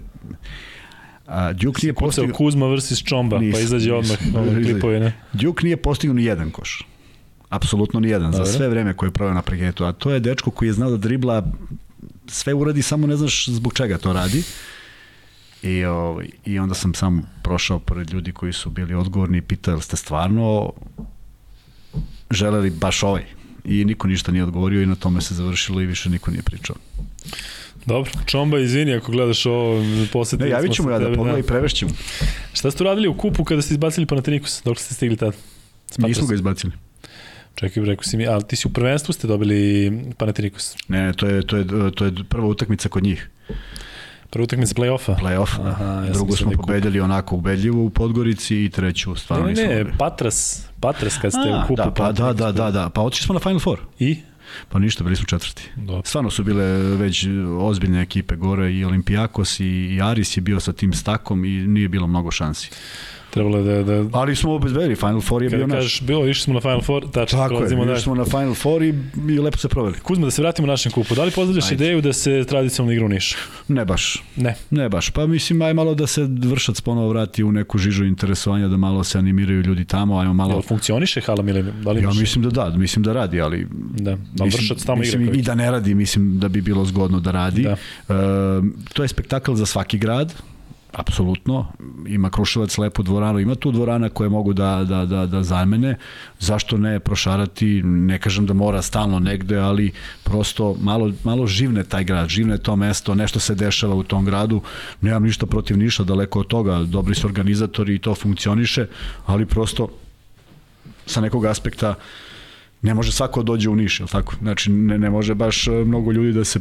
[1.26, 2.34] a, Duke nije postigao...
[2.34, 4.72] Kuzma versus Čomba, pa Nisam, izađe odmah Izađe.
[4.72, 5.12] klipovi, ne?
[5.32, 6.86] Duke nije postigao ni jedan koš.
[7.48, 8.46] Apsolutno ni jedan, Dobro.
[8.46, 9.84] za sve vreme koje je proveo na parketu.
[9.84, 11.46] A to je dečko koji je znao da dribla
[12.26, 14.42] sve uradi, samo ne znaš zbog čega to radi.
[15.62, 19.72] I, ovaj, I onda sam sam prošao pored ljudi koji su bili odgovorni i pitao,
[19.72, 20.72] jel ste stvarno
[22.34, 23.24] želeli baš ovaj?
[23.64, 26.76] I niko ništa nije odgovorio i na tome se završilo i više niko nije pričao.
[27.86, 31.90] Dobro, Čomba, izvini ako gledaš ovo, posetili Ne, javit ćemo ja da pogledaj i prevešćemo.
[32.52, 34.62] Šta ste uradili u kupu kada ste izbacili Panathinaikos?
[34.64, 35.32] Dok ste stigli tada?
[35.86, 36.72] Smatrao Nismo ga izbacili.
[37.54, 40.76] Čekaj, rekao si mi, ali ti si u prvenstvu ste dobili Panathinaikos.
[40.88, 43.30] Ne, to je, to je, to je prva utakmica kod njih.
[44.34, 45.16] Prva utakmica play-offa.
[45.20, 45.60] play-off.
[45.68, 49.66] Aha, ja Drugu smo da pobedili onako ubedljivo u Podgorici i treću stvarno Ne, nismo
[49.66, 49.96] ne, dobili.
[49.98, 51.76] Patras, Patras kad ste A, u kupu.
[51.76, 52.88] da, pa, da, da, da, da.
[52.88, 53.78] Pa otišli smo na Final Four.
[53.98, 54.16] I?
[54.68, 55.70] Pa ništa, bili smo četvrti.
[55.76, 56.02] Dobro.
[56.04, 56.64] Stvarno su bile
[56.96, 57.26] već
[57.60, 61.88] ozbiljne ekipe gore i Olimpijakos i, i Aris je bio sa tim stakom i nije
[61.88, 62.70] bilo mnogo šansi.
[63.34, 65.84] Trebalo da, da Ali smo obezbedili, Final Four je bio kada naš.
[65.84, 68.82] kažeš, bilo, išli smo na Final Four, tačno, Tako je, išli smo na Final Four
[68.82, 68.94] i,
[69.28, 69.98] i lepo se proveli.
[69.98, 71.14] Kuzma, da se vratimo našem kupu.
[71.14, 71.84] Da li pozdravljaš Ajde.
[71.84, 73.36] ideju da se tradicionalno igra u Nišu?
[73.68, 74.22] Ne baš.
[74.36, 74.54] Ne.
[74.70, 78.68] Ne baš, pa mislim aj malo da se vršac ponovo vrati u neku žižu interesovanja,
[78.68, 80.52] da malo se animiraju ljudi tamo, ajmo malo...
[80.52, 81.82] Jel funkcioniše hala Milenijum?
[81.82, 85.18] Da li Ja mislim da da, mislim da radi, ali Da, da vršac tamo igra.
[85.18, 87.62] mislim, kao I da ne radi, mislim da bi bilo zgodno da radi.
[87.62, 87.70] Da.
[87.70, 87.76] E,
[88.92, 90.34] to je spektakl za svaki grad,
[90.94, 91.66] apsolutno.
[92.06, 95.96] Ima Kruševac lepu dvoranu, ima tu dvorana koje mogu da, da, da, da zamene.
[96.38, 99.92] Zašto ne prošarati, ne kažem da mora stalno negde, ali
[100.24, 104.60] prosto malo, malo živne taj grad, živne to mesto, nešto se dešava u tom gradu.
[105.00, 108.86] Nemam ništa protiv ništa, daleko od toga, dobri su organizatori i to funkcioniše,
[109.26, 109.88] ali prosto
[111.06, 111.94] sa nekog aspekta
[112.82, 114.34] ne može svako da dođe u Niš, tako?
[114.42, 116.60] Znači, ne, ne može baš mnogo ljudi da se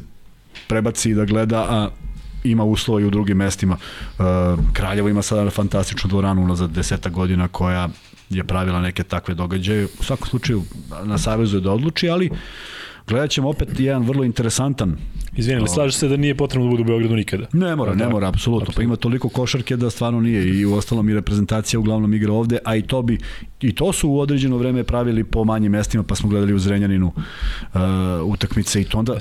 [0.68, 1.90] prebaci i da gleda, a
[2.44, 3.78] ima uslova i u drugim mestima.
[3.78, 4.26] Uh,
[4.74, 7.90] Kraljevo ima sada fantastičnu dvoranu za deseta godina koja
[8.30, 9.86] je pravila neke takve događaje.
[10.00, 10.64] U svakom slučaju
[11.04, 12.30] na Savezu je da odluči, ali
[13.08, 14.98] gledat ćemo opet jedan vrlo interesantan
[15.36, 17.46] Izvini, ali slažeš se da nije potrebno da bude u Beogradu nikada?
[17.54, 18.74] Ne mora, ne mora, apsolutno.
[18.76, 22.58] Pa ima toliko košarke da stvarno nije i u ostalom i reprezentacija uglavnom igra ovde,
[22.66, 23.18] a i to bi
[23.62, 27.08] i to su u određeno vreme pravili po manjim mestima, pa smo gledali u Zrenjaninu
[27.08, 27.82] uh,
[28.26, 29.20] utakmice i to onda uh,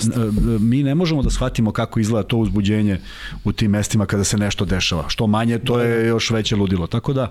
[0.61, 2.99] mi ne možemo da shvatimo kako izgleda to uzbuđenje
[3.45, 5.05] u tim mestima kada se nešto dešava.
[5.09, 6.87] Što manje, to je još veće ludilo.
[6.87, 7.31] Tako da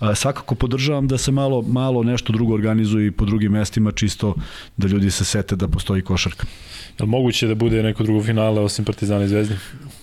[0.00, 4.34] uh, svakako podržavam da se malo malo nešto drugo organizuje i po drugim mestima čisto
[4.76, 6.46] da ljudi se sete da postoji košarka.
[6.98, 9.56] Je li moguće da bude neko drugo finale osim Partizana i Zvezde?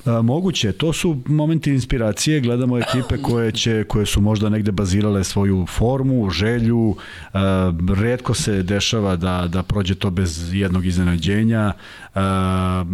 [0.06, 5.24] A, moguće, to su momenti inspiracije, gledamo ekipe koje će koje su možda negde bazirale
[5.24, 6.96] svoju formu, želju,
[7.34, 11.74] a, redko se dešava da da prođe to bez jednog iznenađenja.
[12.16, 12.86] A,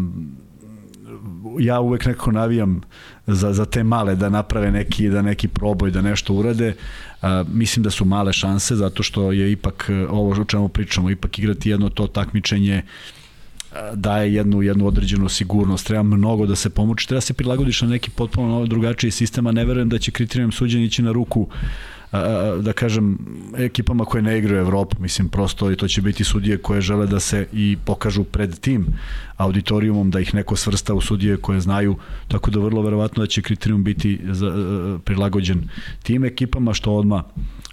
[1.60, 2.82] ja uvek nekako navijam
[3.28, 6.74] za, za te male da naprave neki da neki proboj da nešto urade
[7.22, 11.40] a, mislim da su male šanse zato što je ipak ovo o čemu pričamo ipak
[11.40, 12.82] igrati jedno to takmičenje
[13.94, 15.88] daje jednu jednu određenu sigurnost.
[15.88, 19.52] Treba mnogo da se pomuči, treba se prilagodiš na neki potpuno novi drugačiji sistem, a
[19.52, 21.48] ne verujem da će kriterijum suđenja ići na ruku
[22.62, 23.18] da kažem
[23.58, 27.20] ekipama koje ne igraju Evropu, mislim prosto i to će biti sudije koje žele da
[27.20, 28.86] se i pokažu pred tim
[29.38, 31.96] auditorijumom da ih neko svrsta u sudije koje znaju,
[32.28, 34.52] tako da vrlo verovatno da će kriterijum biti za,
[35.04, 35.70] prilagođen
[36.04, 37.24] tim ekipama što odma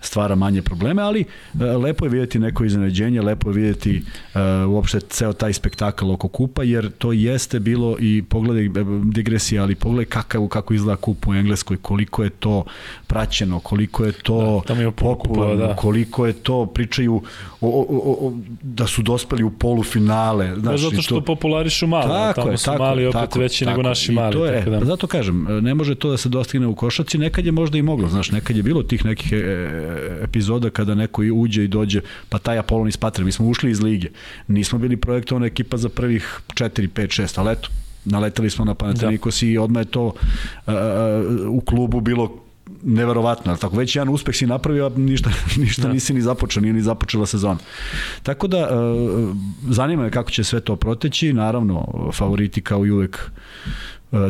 [0.02, 1.24] stvara manje probleme, ali
[1.60, 4.02] e, lepo je vidjeti neko iznenađenje, lepo je vidjeti
[4.34, 8.70] uh, uopšte ceo taj spektakl oko kupa, jer to jeste bilo i pogledaj e,
[9.04, 12.64] digresija, ali pogledaj kakav, kako izgleda kup u Engleskoj, koliko je to
[13.06, 15.76] praćeno, koliko je to da, popularno, da.
[15.76, 17.22] koliko je to, pričaju
[17.60, 18.32] o, o, o,
[18.62, 20.54] da su dospeli u polufinale.
[20.60, 21.24] Znaš, zato što to...
[21.24, 24.32] popularišu mali, tako tamo je, su tako, mali opet tako, veći tako, nego naši mali.
[24.32, 24.78] To je, tako da.
[24.78, 27.82] Pa zato kažem, ne može to da se dostigne u košaci, nekad je možda i
[27.82, 29.32] moglo, znaš, nekad je bilo tih nekih
[30.22, 33.82] epizoda kada neko uđe i dođe, pa taj Apolon iz Patre, mi smo ušli iz
[33.82, 34.08] lige,
[34.48, 37.68] nismo bili projektovana ekipa za prvih 4, 5, 6, ali eto,
[38.04, 39.46] naletali smo na Panathinaikos da.
[39.46, 40.72] i odmah je to uh,
[41.48, 42.42] u klubu bilo
[42.82, 45.30] neverovatno, ali tako već jedan uspeh si napravio, a ništa,
[45.62, 45.92] ništa da.
[45.92, 47.58] nisi ni započeo, nije ni započela sezona.
[48.22, 48.68] Tako da,
[49.68, 53.30] zanima me kako će sve to proteći, naravno, favoriti kao i uvek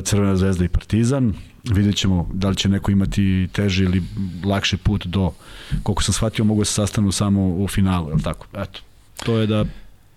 [0.05, 1.35] Crvena zvezda i Partizan,
[1.65, 4.03] vidjet ćemo da li će neko imati teži ili
[4.45, 5.31] lakši put do,
[5.83, 8.47] koliko sam shvatio, mogu da se sastanu samo u finalu, je tako?
[8.57, 8.81] Eto,
[9.25, 9.65] to je da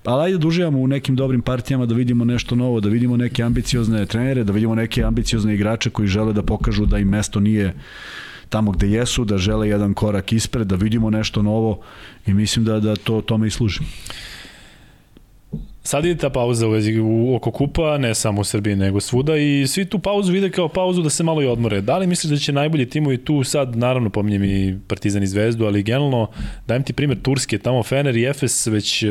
[0.05, 3.43] ali ajde da uživamo u nekim dobrim partijama, da vidimo nešto novo, da vidimo neke
[3.43, 7.73] ambiciozne trenere, da vidimo neke ambiciozne igrače koji žele da pokažu da im mesto nije
[8.49, 11.79] tamo gde jesu, da žele jedan korak ispred, da vidimo nešto novo
[12.25, 13.79] i mislim da da to tome i služi.
[15.85, 16.71] Sad ide ta pauza u
[17.03, 20.67] u, oko kupa, ne samo u Srbiji, nego svuda i svi tu pauzu vide kao
[20.67, 21.81] pauzu da se malo i odmore.
[21.81, 25.65] Da li misliš da će najbolji timovi tu sad, naravno pominjem i Partizan i Zvezdu,
[25.65, 26.29] ali generalno
[26.67, 29.07] dajem ti primjer Turske, tamo Fener i Efes već e,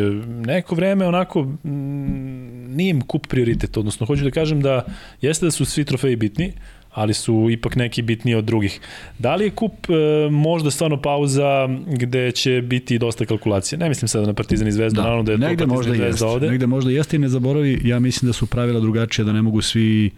[0.46, 4.84] neko vreme onako m, nije im kup prioritet, odnosno hoću da kažem da
[5.20, 6.52] jeste da su svi trofeji bitni,
[6.94, 8.80] ali su ipak neki bitniji od drugih.
[9.18, 13.78] Da li je kup e, možda stvarno pauza gde će biti dosta kalkulacije?
[13.78, 15.02] Ne mislim sada na Partizan i Zvezdu, da.
[15.02, 16.50] naravno da je negde to Partizan i Zvezda ovde.
[16.50, 19.62] Negde možda jeste i ne zaboravi, ja mislim da su pravila drugačije, da ne mogu
[19.62, 20.10] svi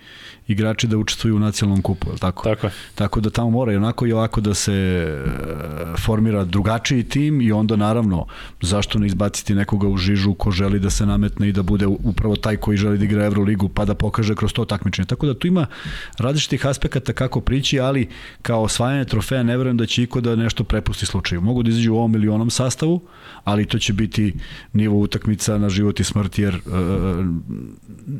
[0.48, 2.44] igrači da učestvuju u nacionalnom kupu, je tako?
[2.44, 2.72] Tako je.
[2.94, 7.52] Tako da tamo mora i onako i ovako da se e, formira drugačiji tim i
[7.52, 8.26] onda naravno
[8.60, 12.36] zašto ne izbaciti nekoga u žižu ko želi da se nametne i da bude upravo
[12.36, 15.06] taj koji želi da igra Euroligu pa da pokaže kroz to takmičenje.
[15.06, 15.66] Tako da tu ima
[16.18, 18.08] različitih aspekata kako prići, ali
[18.42, 21.40] kao osvajanje trofeja ne verujem da će iko da nešto prepusti slučaju.
[21.40, 23.00] Mogu da izađu u ovom ili onom sastavu,
[23.44, 24.34] ali to će biti
[24.72, 26.62] nivo utakmica na život i smrt jer uh,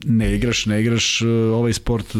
[0.04, 1.22] ne igraš, ne igraš
[1.54, 2.15] ovaj sport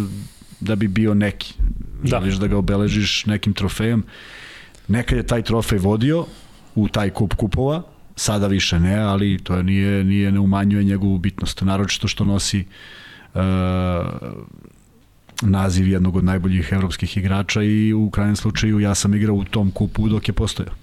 [0.60, 1.54] da bi bio neki.
[2.02, 2.08] Da.
[2.08, 4.04] Želiš da ga obeležiš nekim trofejom.
[4.88, 6.26] Nekad je taj trofej vodio
[6.74, 7.82] u taj kup kupova,
[8.16, 11.62] sada više ne, ali to nije, nije ne umanjuje njegovu bitnost.
[11.62, 12.64] Naročito što nosi
[13.34, 13.40] uh,
[15.42, 19.70] naziv jednog od najboljih evropskih igrača i u krajnjem slučaju ja sam igrao u tom
[19.70, 20.74] kupu dok je postojao.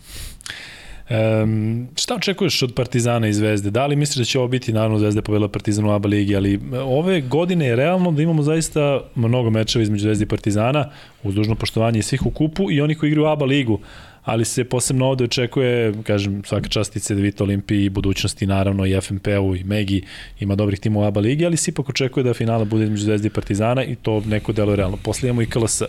[1.10, 3.72] Um, šta očekuješ od Partizana i Zvezde?
[3.72, 6.36] Da li misliš da će ovo biti, naravno Zvezda je povedala Partizan u ABA ligi,
[6.36, 10.89] ali ove godine je realno da imamo zaista mnogo mečeva između Zvezde i Partizana,
[11.24, 13.80] uz dužno poštovanje svih u kupu i oni koji igraju ABA ligu
[14.24, 19.01] ali se posebno ovde očekuje, kažem, svaka čast i CDVita Olimpiji i budućnosti, naravno i
[19.01, 20.01] FNP-u i Megi,
[20.39, 23.28] ima dobrih timova u ABA ligi, ali se ipak očekuje da finala bude između Zvezde
[23.28, 24.97] i Partizana i to neko delo je realno.
[24.97, 25.82] Posle imamo i KLS,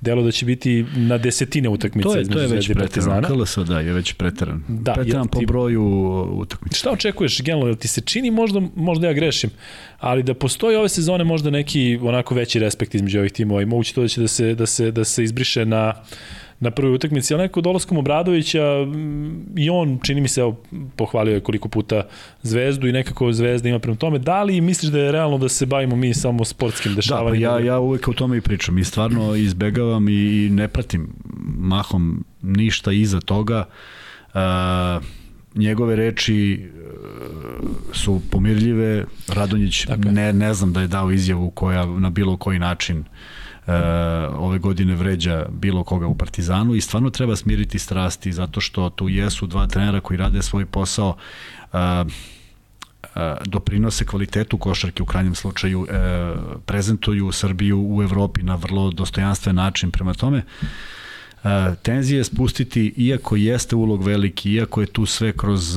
[0.00, 3.28] delo da će biti na desetine utakmica između Zvezde i Partizana.
[3.28, 4.62] KLS, da, je već preteran.
[4.68, 5.82] Da, preteran po broju
[6.32, 6.76] utakmica.
[6.76, 9.50] Šta očekuješ, generalno, ti se čini možda, možda ja grešim,
[9.98, 13.94] ali da postoji ove sezone možda neki onako veći respekt između ovih timova i moguće
[13.94, 15.94] to da će da se, da se, da se izbriše na
[16.60, 18.64] na prvoj utakmici, ali neko dolaskom Obradovića
[19.56, 20.60] i on, čini mi se, evo,
[20.96, 22.02] pohvalio je koliko puta
[22.42, 24.18] Zvezdu i nekako Zvezda ima prema tome.
[24.18, 27.48] Da li misliš da je realno da se bavimo mi samo sportskim dešavanjima?
[27.48, 31.08] Da, pa ja, ja uvek o tome i pričam i stvarno izbegavam i ne pratim
[31.58, 33.64] mahom ništa iza toga.
[34.34, 34.40] Uh,
[35.54, 36.68] njegove reči
[37.92, 39.04] su pomirljive.
[39.28, 43.06] Radonjić ne, ne znam da je dao izjavu koja na bilo koji način uh,
[43.66, 43.72] e,
[44.36, 49.08] ove godine vređa bilo koga u Partizanu i stvarno treba smiriti strasti zato što tu
[49.08, 51.16] jesu dva trenera koji rade svoj posao
[51.72, 52.04] e
[53.44, 55.94] doprinose kvalitetu košarke u krajnjem slučaju, e,
[56.66, 59.90] prezentuju Srbiju u Evropi na vrlo dostojanstven način.
[59.90, 60.38] Prema tome,
[61.44, 65.76] e, tenzije spustiti, iako jeste ulog veliki, iako je tu sve kroz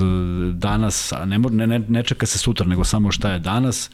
[0.53, 3.89] danas, a ne, ne, ne čeka se sutra, nego samo šta je danas,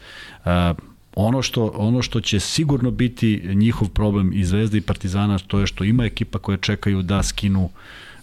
[1.22, 5.68] Ono što, ono što će sigurno biti njihov problem i Zvezda i Partizana, to je
[5.68, 7.70] što ima ekipa koje čekaju da skinu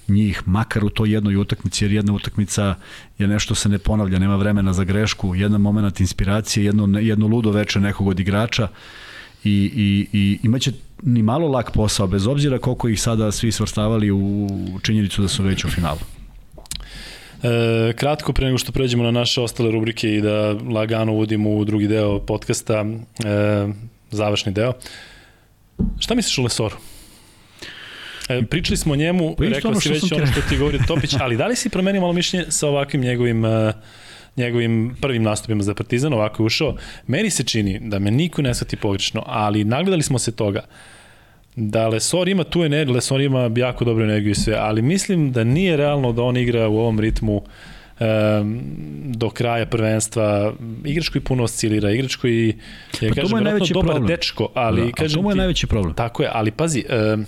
[0.09, 2.75] njih, makar u toj jednoj utakmici, jer jedna utakmica
[3.19, 7.51] je nešto se ne ponavlja, nema vremena za grešku, jedan moment inspiracije, jedno, jedno ludo
[7.51, 8.69] veče nekog od igrača
[9.45, 10.73] i, i, i imaće
[11.03, 14.49] ni malo lak posao, bez obzira koliko ih sada svi svrstavali u
[14.83, 16.16] činjenicu da su već u finalu.
[17.47, 21.65] E, kratko pre nego što pređemo na naše ostale rubrike i da lagano uvodimo u
[21.65, 22.85] drugi deo podcasta,
[23.25, 23.67] e,
[24.11, 24.73] završni deo.
[25.99, 26.77] Šta misliš o Lesoru?
[28.29, 31.37] E, pričali smo o njemu, pa rekao si već ono što ti govori Topić, ali
[31.37, 33.51] da li si promenio malo mišljenje sa ovakvim njegovim uh,
[34.37, 36.77] njegovim prvim nastupima za Partizan, ovako je ušao.
[37.07, 40.65] Meni se čini da me niko ne shvati pogrešno, ali nagledali smo se toga
[41.57, 45.45] da Lesor ima tu energiju, Lesor ima jako dobru energiju i sve, ali mislim da
[45.45, 48.61] nije realno da on igra u ovom ritmu um,
[49.05, 50.53] do kraja prvenstva.
[50.85, 52.47] Igrač koji puno oscilira, igrač koji
[53.01, 54.07] je, pa kažem, je dobar problem.
[54.07, 54.87] dečko, ali...
[54.87, 55.95] Da, kažem, to mu je najveći problem.
[55.95, 56.85] Tako je, ali pazi,
[57.15, 57.27] um,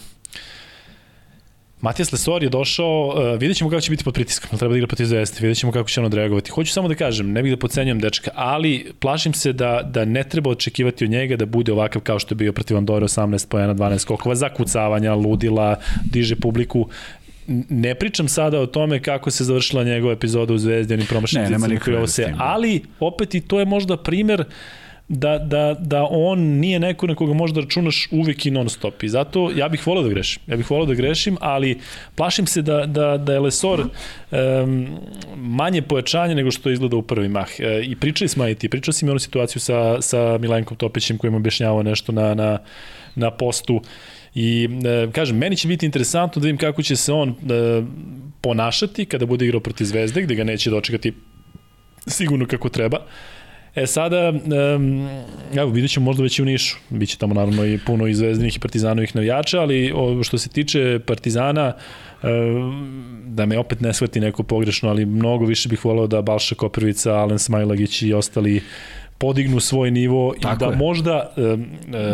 [1.81, 4.87] Matijas Lesor je došao, uh, vidjet ćemo kako će biti pod pritiskom, treba da igra
[4.87, 6.51] protiv Zvezde, vidjet ćemo kako će on odreagovati.
[6.51, 10.25] Hoću samo da kažem, ne bih da pocenjujem dečka, ali plašim se da, da ne
[10.25, 13.75] treba očekivati od njega da bude ovakav kao što je bio protiv Andore 18 pojena,
[13.75, 16.89] 12 skokova, zakucavanja, ludila, diže publiku
[17.69, 21.69] ne pričam sada o tome kako se završila njegova epizoda u Zvezdi, onim promašenim ne,
[21.69, 24.47] nema se, ali opet i to je možda primer uh,
[25.09, 29.03] da, da, da on nije neko na koga možda računaš uvek i non stop.
[29.03, 30.43] I zato ja bih volao da grešim.
[30.47, 31.79] Ja bih volao da grešim, ali
[32.15, 34.89] plašim se da, da, da je Lesor um,
[35.37, 37.49] manje pojačanje nego što izgleda u prvi mah.
[37.59, 41.19] E, I pričali smo i ti, pričao si mi onu situaciju sa, sa Milenkom Topićem
[41.19, 42.59] kojim objašnjavao nešto na, na,
[43.15, 43.81] na postu.
[44.35, 47.35] I e, kažem, meni će biti interesantno da vidim kako će se on e,
[48.41, 51.13] ponašati kada bude igrao protiv Zvezde, gde ga neće dočekati
[52.07, 52.99] sigurno kako treba.
[53.75, 54.33] E sada,
[54.77, 55.09] um,
[55.55, 56.77] evo, vidjet ćemo možda već i u Nišu.
[56.91, 61.01] Biće tamo naravno i puno i zvezdinih i partizanovih navijača, ali o, što se tiče
[61.07, 61.73] partizana,
[62.23, 66.55] um, da me opet ne shvati neko pogrešno, ali mnogo više bih volao da Balša
[66.55, 68.63] Koprivica, Alen Smajlagić i ostali
[69.19, 70.77] podignu svoj nivo tako i da je.
[70.77, 71.67] možda um,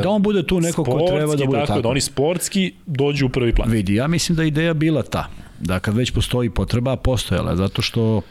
[0.02, 1.82] da on bude tu neko ko treba da bude tako, tako.
[1.82, 3.70] da oni sportski dođu u prvi plan.
[3.70, 5.28] Vidi, ja mislim da ideja bila ta
[5.61, 8.22] da kad već postoji potreba, postojala, zato što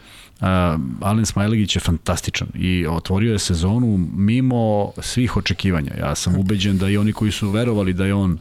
[1.02, 5.92] Alen Smajlegić je fantastičan i otvorio je sezonu mimo svih očekivanja.
[6.00, 8.38] Ja sam ubeđen da i oni koji su verovali da je on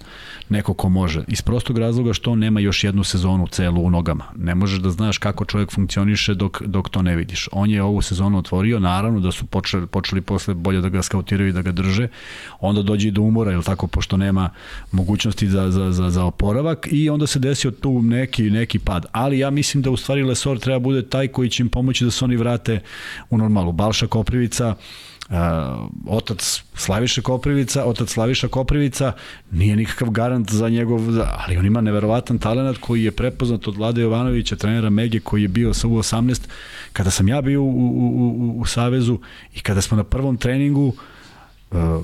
[0.52, 1.24] neko ko može.
[1.28, 4.24] Iz prostog razloga što on nema još jednu sezonu celu u nogama.
[4.36, 7.48] Ne možeš da znaš kako čovjek funkcioniše dok, dok to ne vidiš.
[7.52, 11.48] On je ovu sezonu otvorio, naravno da su počeli, počeli posle bolje da ga skautiraju
[11.48, 12.08] i da ga drže.
[12.60, 14.50] Onda dođe i do umora, ili tako, pošto nema
[14.92, 19.06] mogućnosti za, za, za, za oporavak i onda se desio tu neki, neki pad.
[19.12, 22.10] Ali ja mislim da u stvari Lesor treba bude taj koji će im pomoći da
[22.10, 22.80] se oni vrate
[23.30, 23.72] u normalu.
[23.72, 24.74] Balša Koprivica,
[26.06, 29.12] otac Slaviša Koprivica, otac Slaviša Koprivica
[29.50, 31.00] nije nikakav garant za njegov,
[31.38, 35.48] ali on ima neverovatan talent koji je prepoznat od Vlade Jovanovića, trenera Mege koji je
[35.48, 36.40] bio sa U18.
[36.92, 39.18] Kada sam ja bio u, u, u, u Savezu
[39.54, 41.11] i kada smo na prvom treningu Uh,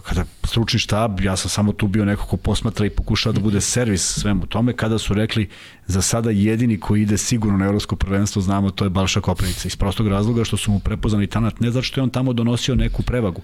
[0.03, 3.61] kada stručni štab, ja sam samo tu bio neko ko posmatra i pokušava da bude
[3.61, 5.49] servis svemu tome, kada su rekli
[5.87, 9.69] za sada jedini koji ide sigurno na evropsko prvenstvo, znamo, to je Balša Koprivica.
[9.69, 12.75] Iz prostog razloga što su mu prepoznali tanat, ne zato što je on tamo donosio
[12.75, 13.43] neku prevagu,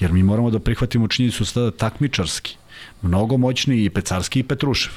[0.00, 2.56] jer mi moramo da prihvatimo činjenicu sada takmičarski,
[3.02, 4.92] mnogo moćniji i Pecarski i Petrušev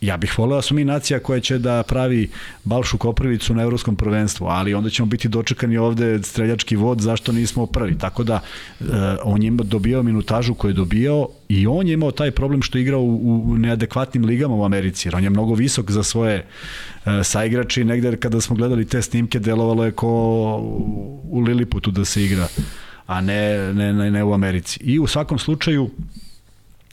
[0.00, 2.30] ja bih voleo da smo mi nacija koja će da pravi
[2.64, 7.66] Balšu Koprivicu na evropskom prvenstvu, ali onda ćemo biti dočekani ovde streljački vod zašto nismo
[7.66, 7.98] prvi.
[7.98, 8.40] Tako da
[8.80, 8.86] uh,
[9.24, 12.82] on je dobijao minutažu koju je dobijao i on je imao taj problem što je
[12.82, 17.12] igrao u, u neadekvatnim ligama u Americi, jer on je mnogo visok za svoje uh,
[17.24, 20.08] saigrači, negde kada smo gledali te snimke delovalo je ko
[21.24, 22.48] u Liliputu da se igra,
[23.06, 24.80] a ne, ne, ne, ne u Americi.
[24.82, 25.90] I u svakom slučaju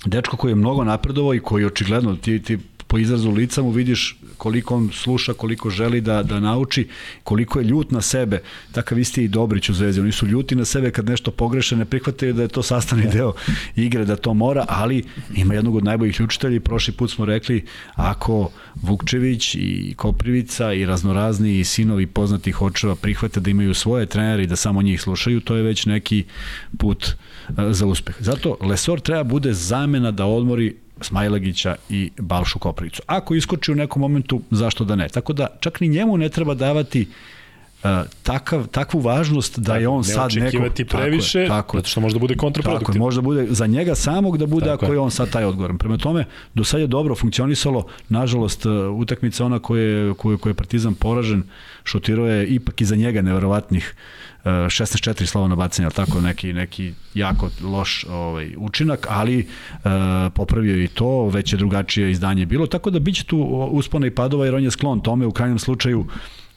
[0.05, 2.57] dečko koji je mnogo napredovao i koji očigledno ti, ti
[2.87, 6.87] po izrazu lica mu vidiš koliko on sluša, koliko želi da, da nauči,
[7.23, 8.41] koliko je ljut na sebe.
[8.71, 10.01] Takav isti i Dobrić u Zvezdi.
[10.01, 13.33] Oni su ljuti na sebe kad nešto pogreše, ne prihvataju da je to sastavni deo
[13.75, 15.03] igre, da to mora, ali
[15.35, 17.65] ima jednog od najboljih učitelja prošli put smo rekli
[17.95, 24.43] ako Vukčević i Koprivica i raznorazni i sinovi poznatih očeva prihvate da imaju svoje trenere
[24.43, 26.23] i da samo njih slušaju, to je već neki
[26.77, 27.15] put
[27.69, 28.15] za uspeh.
[28.19, 33.01] Zato Lesor treba bude zamena da odmori Smajlagića i Balšu Koprivicu.
[33.05, 35.09] Ako iskoči u nekom momentu, zašto da ne?
[35.09, 37.34] Tako da čak ni njemu ne treba davati uh,
[38.23, 40.57] takav, takvu važnost da je on sad neko...
[40.57, 42.85] Ne previše, tako je, tako zato što može da bude kontraproduktivno.
[42.85, 45.29] Tako je, može da bude za njega samog da bude tako ako je on sad
[45.29, 45.77] taj odgovoran.
[45.77, 50.55] Prema tome, do sad je dobro funkcionisalo, nažalost, uh, utakmica ona koje, koje, koje je
[50.55, 51.43] Partizan poražen,
[51.83, 53.95] šutirao je ipak iza njega neverovatnih
[54.45, 59.45] 16-4 slova bacanje, tako neki neki jako loš ovaj učinak, ali e,
[60.29, 63.37] popravio i to, već je drugačije izdanje bilo, tako da biće tu
[63.71, 66.05] uspona i padova jer on je sklon tome u krajnjem slučaju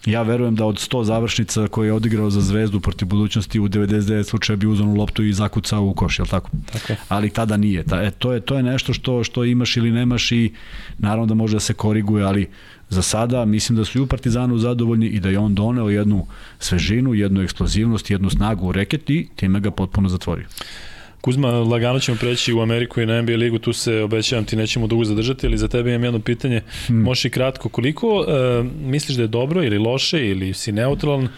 [0.09, 4.23] Ja verujem da od 100 završnica koje je odigrao za Zvezdu protiv budućnosti u 99
[4.23, 6.51] slučaja bi uzonu loptu i zakucao u koš, je li tako?
[6.73, 6.93] Tako.
[7.09, 7.83] Ali tada nije.
[7.85, 10.53] Ta, e, to je to je nešto što što imaš ili nemaš i
[10.99, 12.49] naravno da može da se koriguje, ali
[12.89, 16.27] za sada mislim da su i u Partizanu zadovoljni i da je on doneo jednu
[16.59, 20.47] svežinu, jednu eksplozivnost, jednu snagu u reket i time ga potpuno zatvorio.
[21.21, 24.87] Kuzma, lagano ćemo preći u Ameriku i na NBA ligu, tu se obećavam ti nećemo
[24.87, 27.03] dugo zadržati, ali za tebe imam jedno pitanje, hmm.
[27.03, 31.29] možeš i kratko, koliko e, misliš da je dobro ili loše ili si neutralan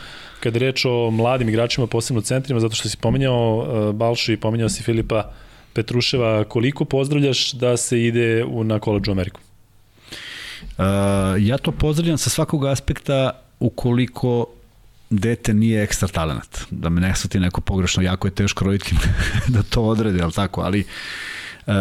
[0.40, 4.36] kada je reč o mladim igračima, posebno centrima, zato što si pominjao e, Balšu i
[4.36, 5.32] pominjao si Filipa
[5.72, 9.40] Petruševa, koliko pozdravljaš da se ide u, na koleđu u Ameriku?
[10.60, 10.84] Uh,
[11.38, 14.46] ja to pozdravljam sa svakog aspekta ukoliko
[15.11, 16.58] dete nije ekstra talent.
[16.70, 18.94] Da me ne svati neko pogrešno, jako je teško roditi
[19.54, 20.84] da to odredi, ali tako, ali
[21.66, 21.74] uh,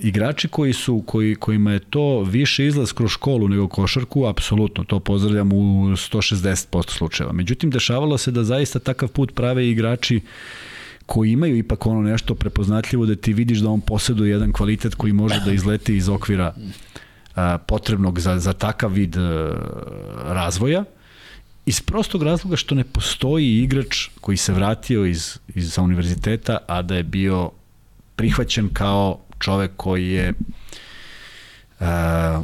[0.00, 5.00] igrači koji su koji kojima je to više izlaz kroz školu nego košarku, apsolutno to
[5.00, 7.32] pozdravljam u 160% slučajeva.
[7.32, 10.20] Međutim dešavalo se da zaista takav put prave igrači
[11.06, 15.12] koji imaju ipak ono nešto prepoznatljivo da ti vidiš da on posjeduje jedan kvalitet koji
[15.12, 16.54] može da izleti iz okvira
[17.34, 19.52] a, potrebnog za, za takav vid a,
[20.28, 20.84] razvoja
[21.66, 26.82] iz prostog razloga što ne postoji igrač koji se vratio iz, iz sa univerziteta, a
[26.82, 27.50] da je bio
[28.16, 30.32] prihvaćen kao čovek koji je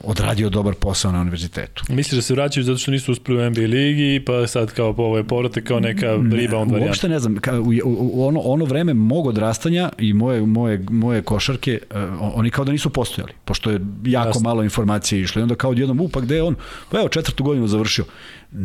[0.04, 1.84] odradio dobar posao na univerzitetu.
[1.88, 5.02] Misliš da se vraćaju zato što nisu uspeli u NBA ligi, pa sad kao po
[5.02, 6.86] ove povrate kao neka rebound varijanta?
[6.86, 11.22] Uopšte ne znam, ka, u, u, ono, ono vreme mog odrastanja i moje, moje, moje
[11.22, 11.96] košarke, uh,
[12.34, 14.42] oni kao da nisu postojali, pošto je jako Jasne.
[14.42, 16.54] malo informacije išlo i onda kao odjednom, u, pa gde je on?
[16.90, 18.04] Pa evo, četvrtu godinu završio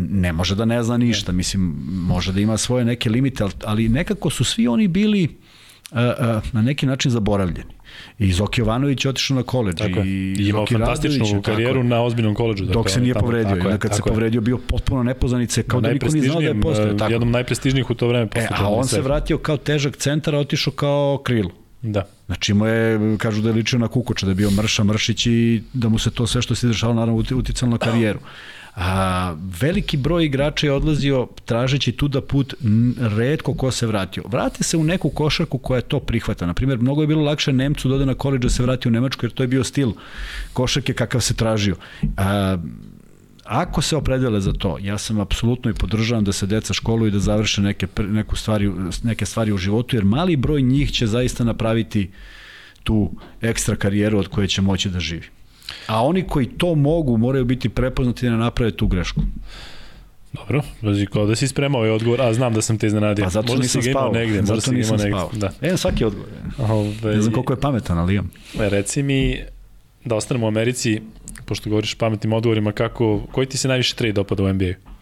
[0.09, 4.29] ne može da ne zna ništa, mislim, može da ima svoje neke limite, ali nekako
[4.29, 5.66] su svi oni bili uh, uh,
[6.51, 7.77] na neki način zaboravljeni.
[8.19, 9.75] I Zoki Jovanović je otišao na koleđ.
[9.77, 12.65] Tako I, I imao fantastičnu karijeru na ozbiljnom koleđu.
[12.65, 13.55] Dakle, dok se nije tamo, povredio.
[13.55, 16.61] Tako I kad se povredio bio potpuno nepoznanice, kao da niko nije znao da je
[16.61, 16.97] postoje.
[16.97, 17.11] Tako.
[17.11, 18.29] Jednom najprestižnijih u to vreme.
[18.35, 21.51] E, a on se vratio kao težak centar, a otišao kao krilo.
[21.81, 22.03] Da.
[22.25, 25.63] Znači mu je, kažu da je ličio na Kukoča, da je bio Mrša, Mršić i
[25.73, 28.19] da mu se to sve što se izdešalo naravno uticalo na karijeru.
[28.77, 32.53] A, veliki broj igrača je odlazio tražeći tu da put
[33.17, 34.23] redko ko se vratio.
[34.27, 36.45] Vrate se u neku košarku koja to prihvata.
[36.45, 38.91] Na primjer, mnogo je bilo lakše Nemcu da ode na koleđ da se vrati u
[38.91, 39.91] Nemačku jer to je bio stil
[40.53, 41.75] košarke kakav se tražio.
[42.17, 42.57] A,
[43.43, 47.11] ako se opredele za to, ja sam apsolutno i podržavam da se deca školuju i
[47.11, 48.71] da završe neke, neku stvari,
[49.03, 52.11] neke stvari u životu, jer mali broj njih će zaista napraviti
[52.83, 53.11] tu
[53.41, 55.36] ekstra karijeru od koje će moći da živi.
[55.87, 59.21] A oni koji to mogu moraju biti prepoznati da naprave tu grešku.
[60.33, 63.25] Dobro, znači kao da si spremao ovaj odgovor, a znam da sam te iznenadio.
[63.25, 64.11] Pa zato možda nisam si spao.
[64.11, 65.09] Negde, zato si nisam negde.
[65.09, 65.29] spao.
[65.33, 65.51] Da.
[65.61, 66.29] E, svaki odgovor.
[66.57, 68.31] Ove, ne znam koliko je pametan, ali imam.
[68.59, 69.39] E, reci mi,
[70.05, 71.01] da ostanemo u Americi,
[71.45, 74.96] pošto govoriš pametnim odgovorima, kako, koji ti se najviše trade dopada u NBA-u?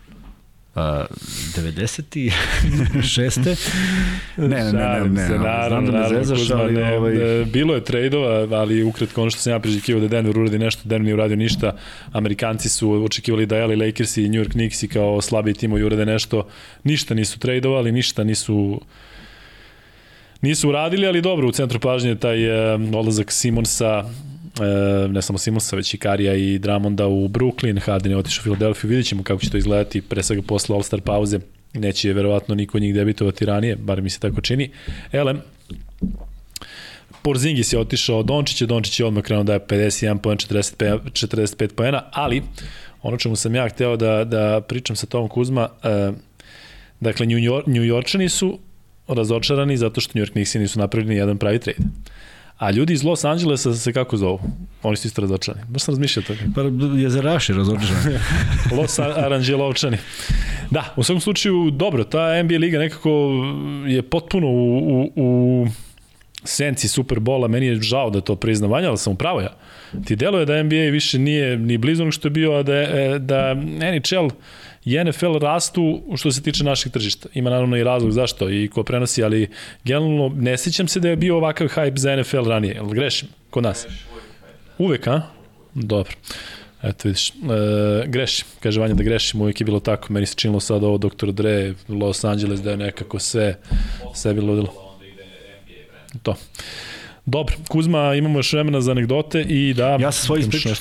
[0.75, 2.31] Uh, 96.
[4.37, 7.45] ne, ne, ne, ne, ne, se, naravno, znam da me zezaš, Kuzma, ali ne, ovaj...
[7.45, 11.03] bilo je trejdova, ali ukratko ono što sam ja priželjkivao da Denver uradi nešto, Denver
[11.03, 11.75] nije uradio ništa,
[12.11, 16.05] Amerikanci su očekivali da LA Lakers i New York Knicks i kao slabi timovi urade
[16.05, 16.47] nešto,
[16.83, 18.81] ništa nisu trejdovali, ništa nisu
[20.41, 24.03] nisu uradili, ali dobro, u centru pažnje je taj uh, odlazak Simonsa,
[24.61, 28.43] e, ne samo Simonsa, već i Karija i Dramonda u Brooklyn, Harden je otišao u
[28.43, 31.39] Filadelfiju, vidjet ćemo kako će to izgledati pre svega posle All-Star pauze,
[31.73, 34.69] neće verovatno niko njih debitovati ranije, bar mi se tako čini.
[35.11, 35.41] Elem,
[37.21, 41.73] Porzingis je otišao od Dončića, Dončić je odmah krenuo da je 51 poen, 45, 45
[41.75, 42.41] poena, ali
[43.01, 46.11] ono čemu sam ja hteo da, da pričam sa Tomom Kuzma, e,
[46.99, 48.59] dakle, New, York, New Yorkčani su
[49.07, 51.79] razočarani zato što New York Knicks nisu napravili ni jedan pravi trade.
[52.57, 54.39] A ljudi iz Los Angelesa se kako zovu?
[54.83, 55.65] Oni su isto razočarani.
[55.67, 56.39] Baš sam razmišljao toga.
[56.55, 56.61] Pa
[56.97, 58.17] jezeraši razočarani.
[58.77, 59.97] Los Aranđelovčani.
[60.71, 63.31] Da, u svakom slučaju, dobro, ta NBA liga nekako
[63.87, 65.67] je potpuno u, u, u
[66.43, 69.53] senci Superbola, meni je žao da to priznam Vanja, ali sam upravo ja.
[70.05, 72.85] Ti deluje da NBA više nije ni blizu onog što je bio, a da,
[73.19, 74.27] da NHL
[74.85, 77.29] i NFL rastu što se tiče naših tržišta.
[77.33, 79.49] Ima naravno i razlog zašto i ko prenosi, ali
[79.83, 82.73] generalno ne sećam se da je bio ovakav hype za NFL ranije.
[82.73, 83.27] Jel grešim?
[83.49, 83.87] Kod nas?
[84.77, 85.21] Uvek, a?
[85.73, 86.11] Dobro.
[86.83, 87.33] Eto vidiš, e,
[88.07, 91.31] grešim, kaže Vanja da grešim, uvijek je bilo tako, meni se činilo sad ovo Dr.
[91.31, 93.55] Dre, Los Angeles, da je nekako sve,
[94.13, 94.97] sve bilo ludilo.
[96.23, 96.35] To.
[97.25, 99.97] Dobro, Kuzma, imamo još vremena za anegdote i da...
[100.01, 100.73] Ja sam svoj ispričao.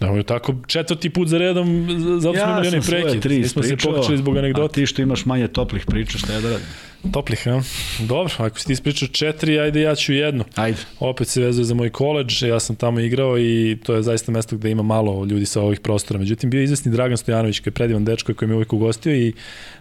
[0.00, 1.86] Da, je tako četvrti put za redom,
[2.20, 3.22] zato smo ja imali onaj prekid.
[3.22, 4.64] tri smo se pokačali zbog anegdota.
[4.64, 6.66] A ti što imaš manje toplih priča, šta ja da radim?
[7.12, 7.62] Toplih, a?
[7.98, 10.44] Dobro, ako si ti ispričao četiri, ajde ja ću jednu.
[10.54, 10.78] Ajde.
[11.00, 14.56] Opet se vezuje za moj koleđ, ja sam tamo igrao i to je zaista mesto
[14.56, 16.18] gde ima malo ljudi sa ovih prostora.
[16.18, 19.32] Međutim, bio je izvesni Dragan Stojanović, koji je predivan dečko koji me uvijek ugostio i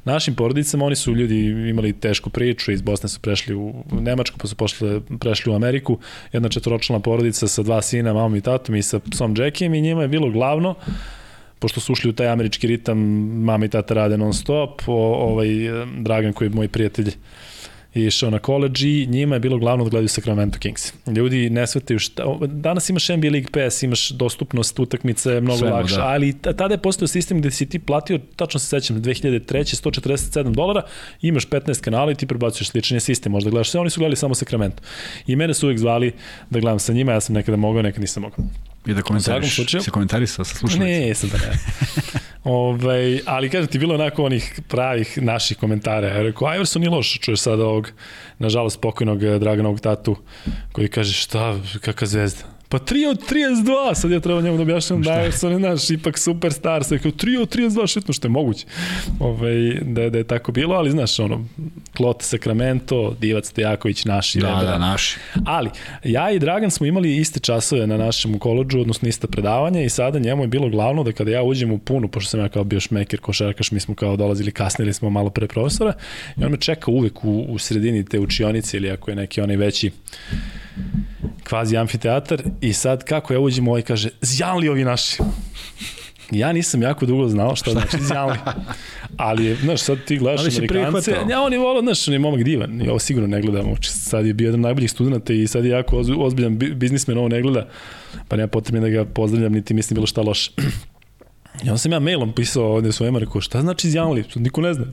[0.06, 4.48] našim porodicama, oni su ljudi imali tešku priču, iz Bosne su prešli u Nemačku, pa
[4.48, 6.00] su pošle, prešli u Ameriku,
[6.34, 10.02] jedna četvoročlana porodica sa dva sina, mamom i tatom i sa psom Jackiem i njima
[10.02, 10.76] je bilo glavno
[11.60, 12.98] pošto su ušli u taj američki ritam,
[13.44, 15.48] mama i tata rade non stop, o, ovaj,
[15.98, 17.14] Dragan koji je moj prijatelj
[17.94, 20.94] i išao na koleđ i njima je bilo glavno da gledaju Sacramento Kings.
[21.08, 25.96] Ljudi ne svetaju šta, danas imaš NBA League Pass, imaš dostupnost utakmice mnogo Svemo, lakše,
[25.96, 26.08] da.
[26.08, 29.60] ali tada je postao sistem gde si ti platio, tačno se sećam, 2003.
[29.60, 30.82] 147 dolara,
[31.22, 34.36] imaš 15 kanala i ti prebacuješ sličan sistem, možda gledaš sve, oni su gledali samo
[34.36, 34.84] Sacramento.
[35.28, 36.14] I mene su uvijek zvali
[36.50, 38.46] da gledam sa njima, ja sam nekada mogao, nekada nisam mogao.
[38.86, 40.88] I da komentariš, slučaju, se komentarisao sa slušalicom?
[40.88, 41.60] Ne, jesam da ne.
[42.44, 46.08] Ove, ovaj, ali kažem ti, bilo onako onih pravih naših komentara.
[46.08, 47.92] Ja rekao, Iverson nije loš, čuješ sada ovog,
[48.40, 50.16] nažalost, pokojnog Draganovog tatu,
[50.72, 52.59] koji kaže, šta, kakva zvezda?
[52.70, 56.18] Pa 3 od 32, sad ja treba njemu da objašnjam da je on naš ipak
[56.18, 58.66] superstar, sve kao 3 od 32 šutno što je moguće.
[59.20, 61.46] Ovaj da je, da je tako bilo, ali znaš ono
[61.98, 64.64] Klot Sacramento, Divac Stojaković naši, da, Rebra.
[64.64, 65.18] da, naši.
[65.46, 65.70] Ali
[66.04, 70.20] ja i Dragan smo imali iste časove na našem koledžu, odnosno ista predavanja i sada
[70.20, 72.80] njemu je bilo glavno da kada ja uđem u punu, pošto sam ja kao bio
[72.80, 75.94] šmeker, košarkaš, mi smo kao dolazili kasnije ili smo malo pre profesora,
[76.38, 79.56] i on me čeka uvek u, u sredini te učionice ili ako je neki onaj
[79.56, 79.92] veći
[81.50, 85.18] kvazi amfiteatar i sad kako ja uđem ovaj kaže, zjanli ovi naši.
[86.32, 88.38] Ja nisam jako dugo znao šta znači zjanli.
[89.18, 92.20] Ali je, znaš, sad ti gledaš Ali Amerikance, ja, on je volao, znaš, on je
[92.20, 95.48] momak divan, i ovo sigurno ne gledam, sad je bio jedan od najboljih studenta i
[95.48, 97.68] sad je jako ozbiljan biznismen, ovo ne gleda,
[98.28, 100.52] pa nema potrebno da ga pozdravljam, niti mislim bilo šta loše.
[101.64, 104.86] I onda sam ja mailom pisao ovde svojima, rekao, šta znači zjanli, niko ne zna.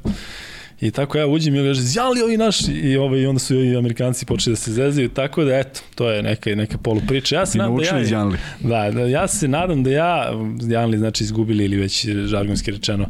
[0.80, 2.72] I tako ja uđem i on kaže, zjali ovi naši?
[2.72, 6.10] I, ovaj, i onda su i Amerikanci počeli da se zezaju, tako da eto, to
[6.10, 7.36] je neka, neka polu priča.
[7.36, 8.30] Ja se nadam da ja...
[8.60, 13.06] Da, da, ja se nadam da ja, Zjanli znači izgubili ili već žargonski rečeno,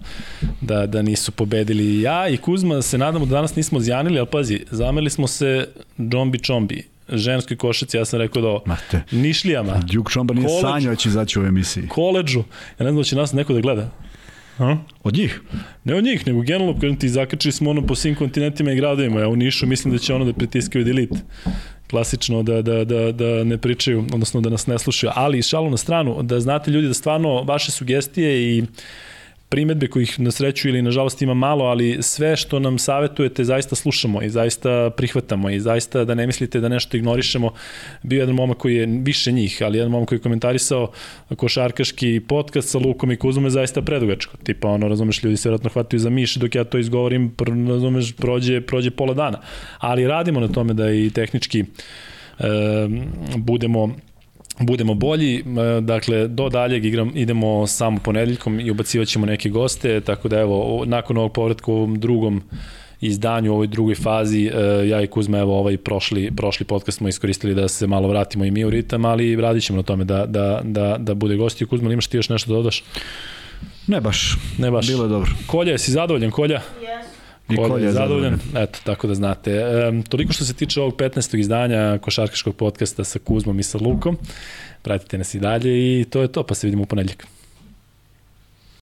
[0.60, 2.00] da, da nisu pobedili.
[2.00, 6.38] Ja i Kuzma se nadamo da danas nismo zjanili, ali pazi, zamerili smo se džombi
[6.38, 9.02] čombi ženskoj košaci, ja sam rekao da Mate.
[9.10, 9.80] nišlijama.
[9.86, 11.88] Djuk Čomba nije sanjao da će izaći u emisiji.
[11.88, 12.38] Koleđu.
[12.78, 13.90] Ja ne znam da će nas neko da gleda.
[14.58, 14.76] A?
[15.02, 15.40] Od njih?
[15.84, 19.20] Ne od njih, nego generalno, kažem ti, zakačili smo ono po svim kontinentima i gradovima.
[19.20, 21.18] Ja u Nišu mislim da će ono da pritiskaju delete
[21.90, 25.12] klasično da, da, da, da ne pričaju, odnosno da nas ne slušaju.
[25.14, 28.68] Ali šalu na stranu, da znate ljudi da stvarno vaše sugestije i uh,
[29.48, 34.22] primetbe kojih na sreću ili nažalost ima malo, ali sve što nam savetujete zaista slušamo
[34.22, 37.52] i zaista prihvatamo i zaista da ne mislite da nešto ignorišemo.
[38.02, 40.90] Bio jedan momak koji je više njih, ali jedan momak koji je komentarisao
[41.36, 44.36] košarkaški podcast sa Lukom i Kuzom je zaista predugačko.
[44.36, 47.34] Tipa ono, razumeš, ljudi se vjerojatno hvataju za miš dok ja to izgovorim,
[47.68, 49.40] razumeš, prođe, prođe pola dana.
[49.78, 51.64] Ali radimo na tome da i tehnički e,
[53.36, 53.94] budemo
[54.60, 55.44] budemo bolji,
[55.80, 60.84] dakle do daljeg igram, idemo samo ponedeljkom i ubacivat ćemo neke goste, tako da evo,
[60.86, 62.42] nakon ovog povratka u ovom drugom
[63.00, 67.08] izdanju, u ovoj drugoj fazi, e, ja i Kuzma, evo ovaj prošli, prošli podcast smo
[67.08, 70.26] iskoristili da se malo vratimo i mi u ritam, ali radit ćemo na tome da,
[70.26, 71.66] da, da, da bude gosti.
[71.66, 72.84] Kuzma, imaš ti još nešto da dodaš?
[73.86, 74.36] Ne baš.
[74.58, 74.86] Ne baš.
[74.86, 75.30] Bilo je dobro.
[75.46, 76.60] Kolja, si zadovoljan, Kolja?
[76.80, 77.05] Yes.
[77.48, 78.38] I Kolja Kolja je zadovoljan.
[78.56, 79.52] Eto, tako da znate.
[79.52, 81.38] E, toliko što se tiče ovog 15.
[81.38, 84.18] izdanja košarkaškog podcasta sa Kuzmom i sa Lukom.
[84.82, 87.26] Pratite nas i dalje i to je to, pa se vidimo u ponedljak.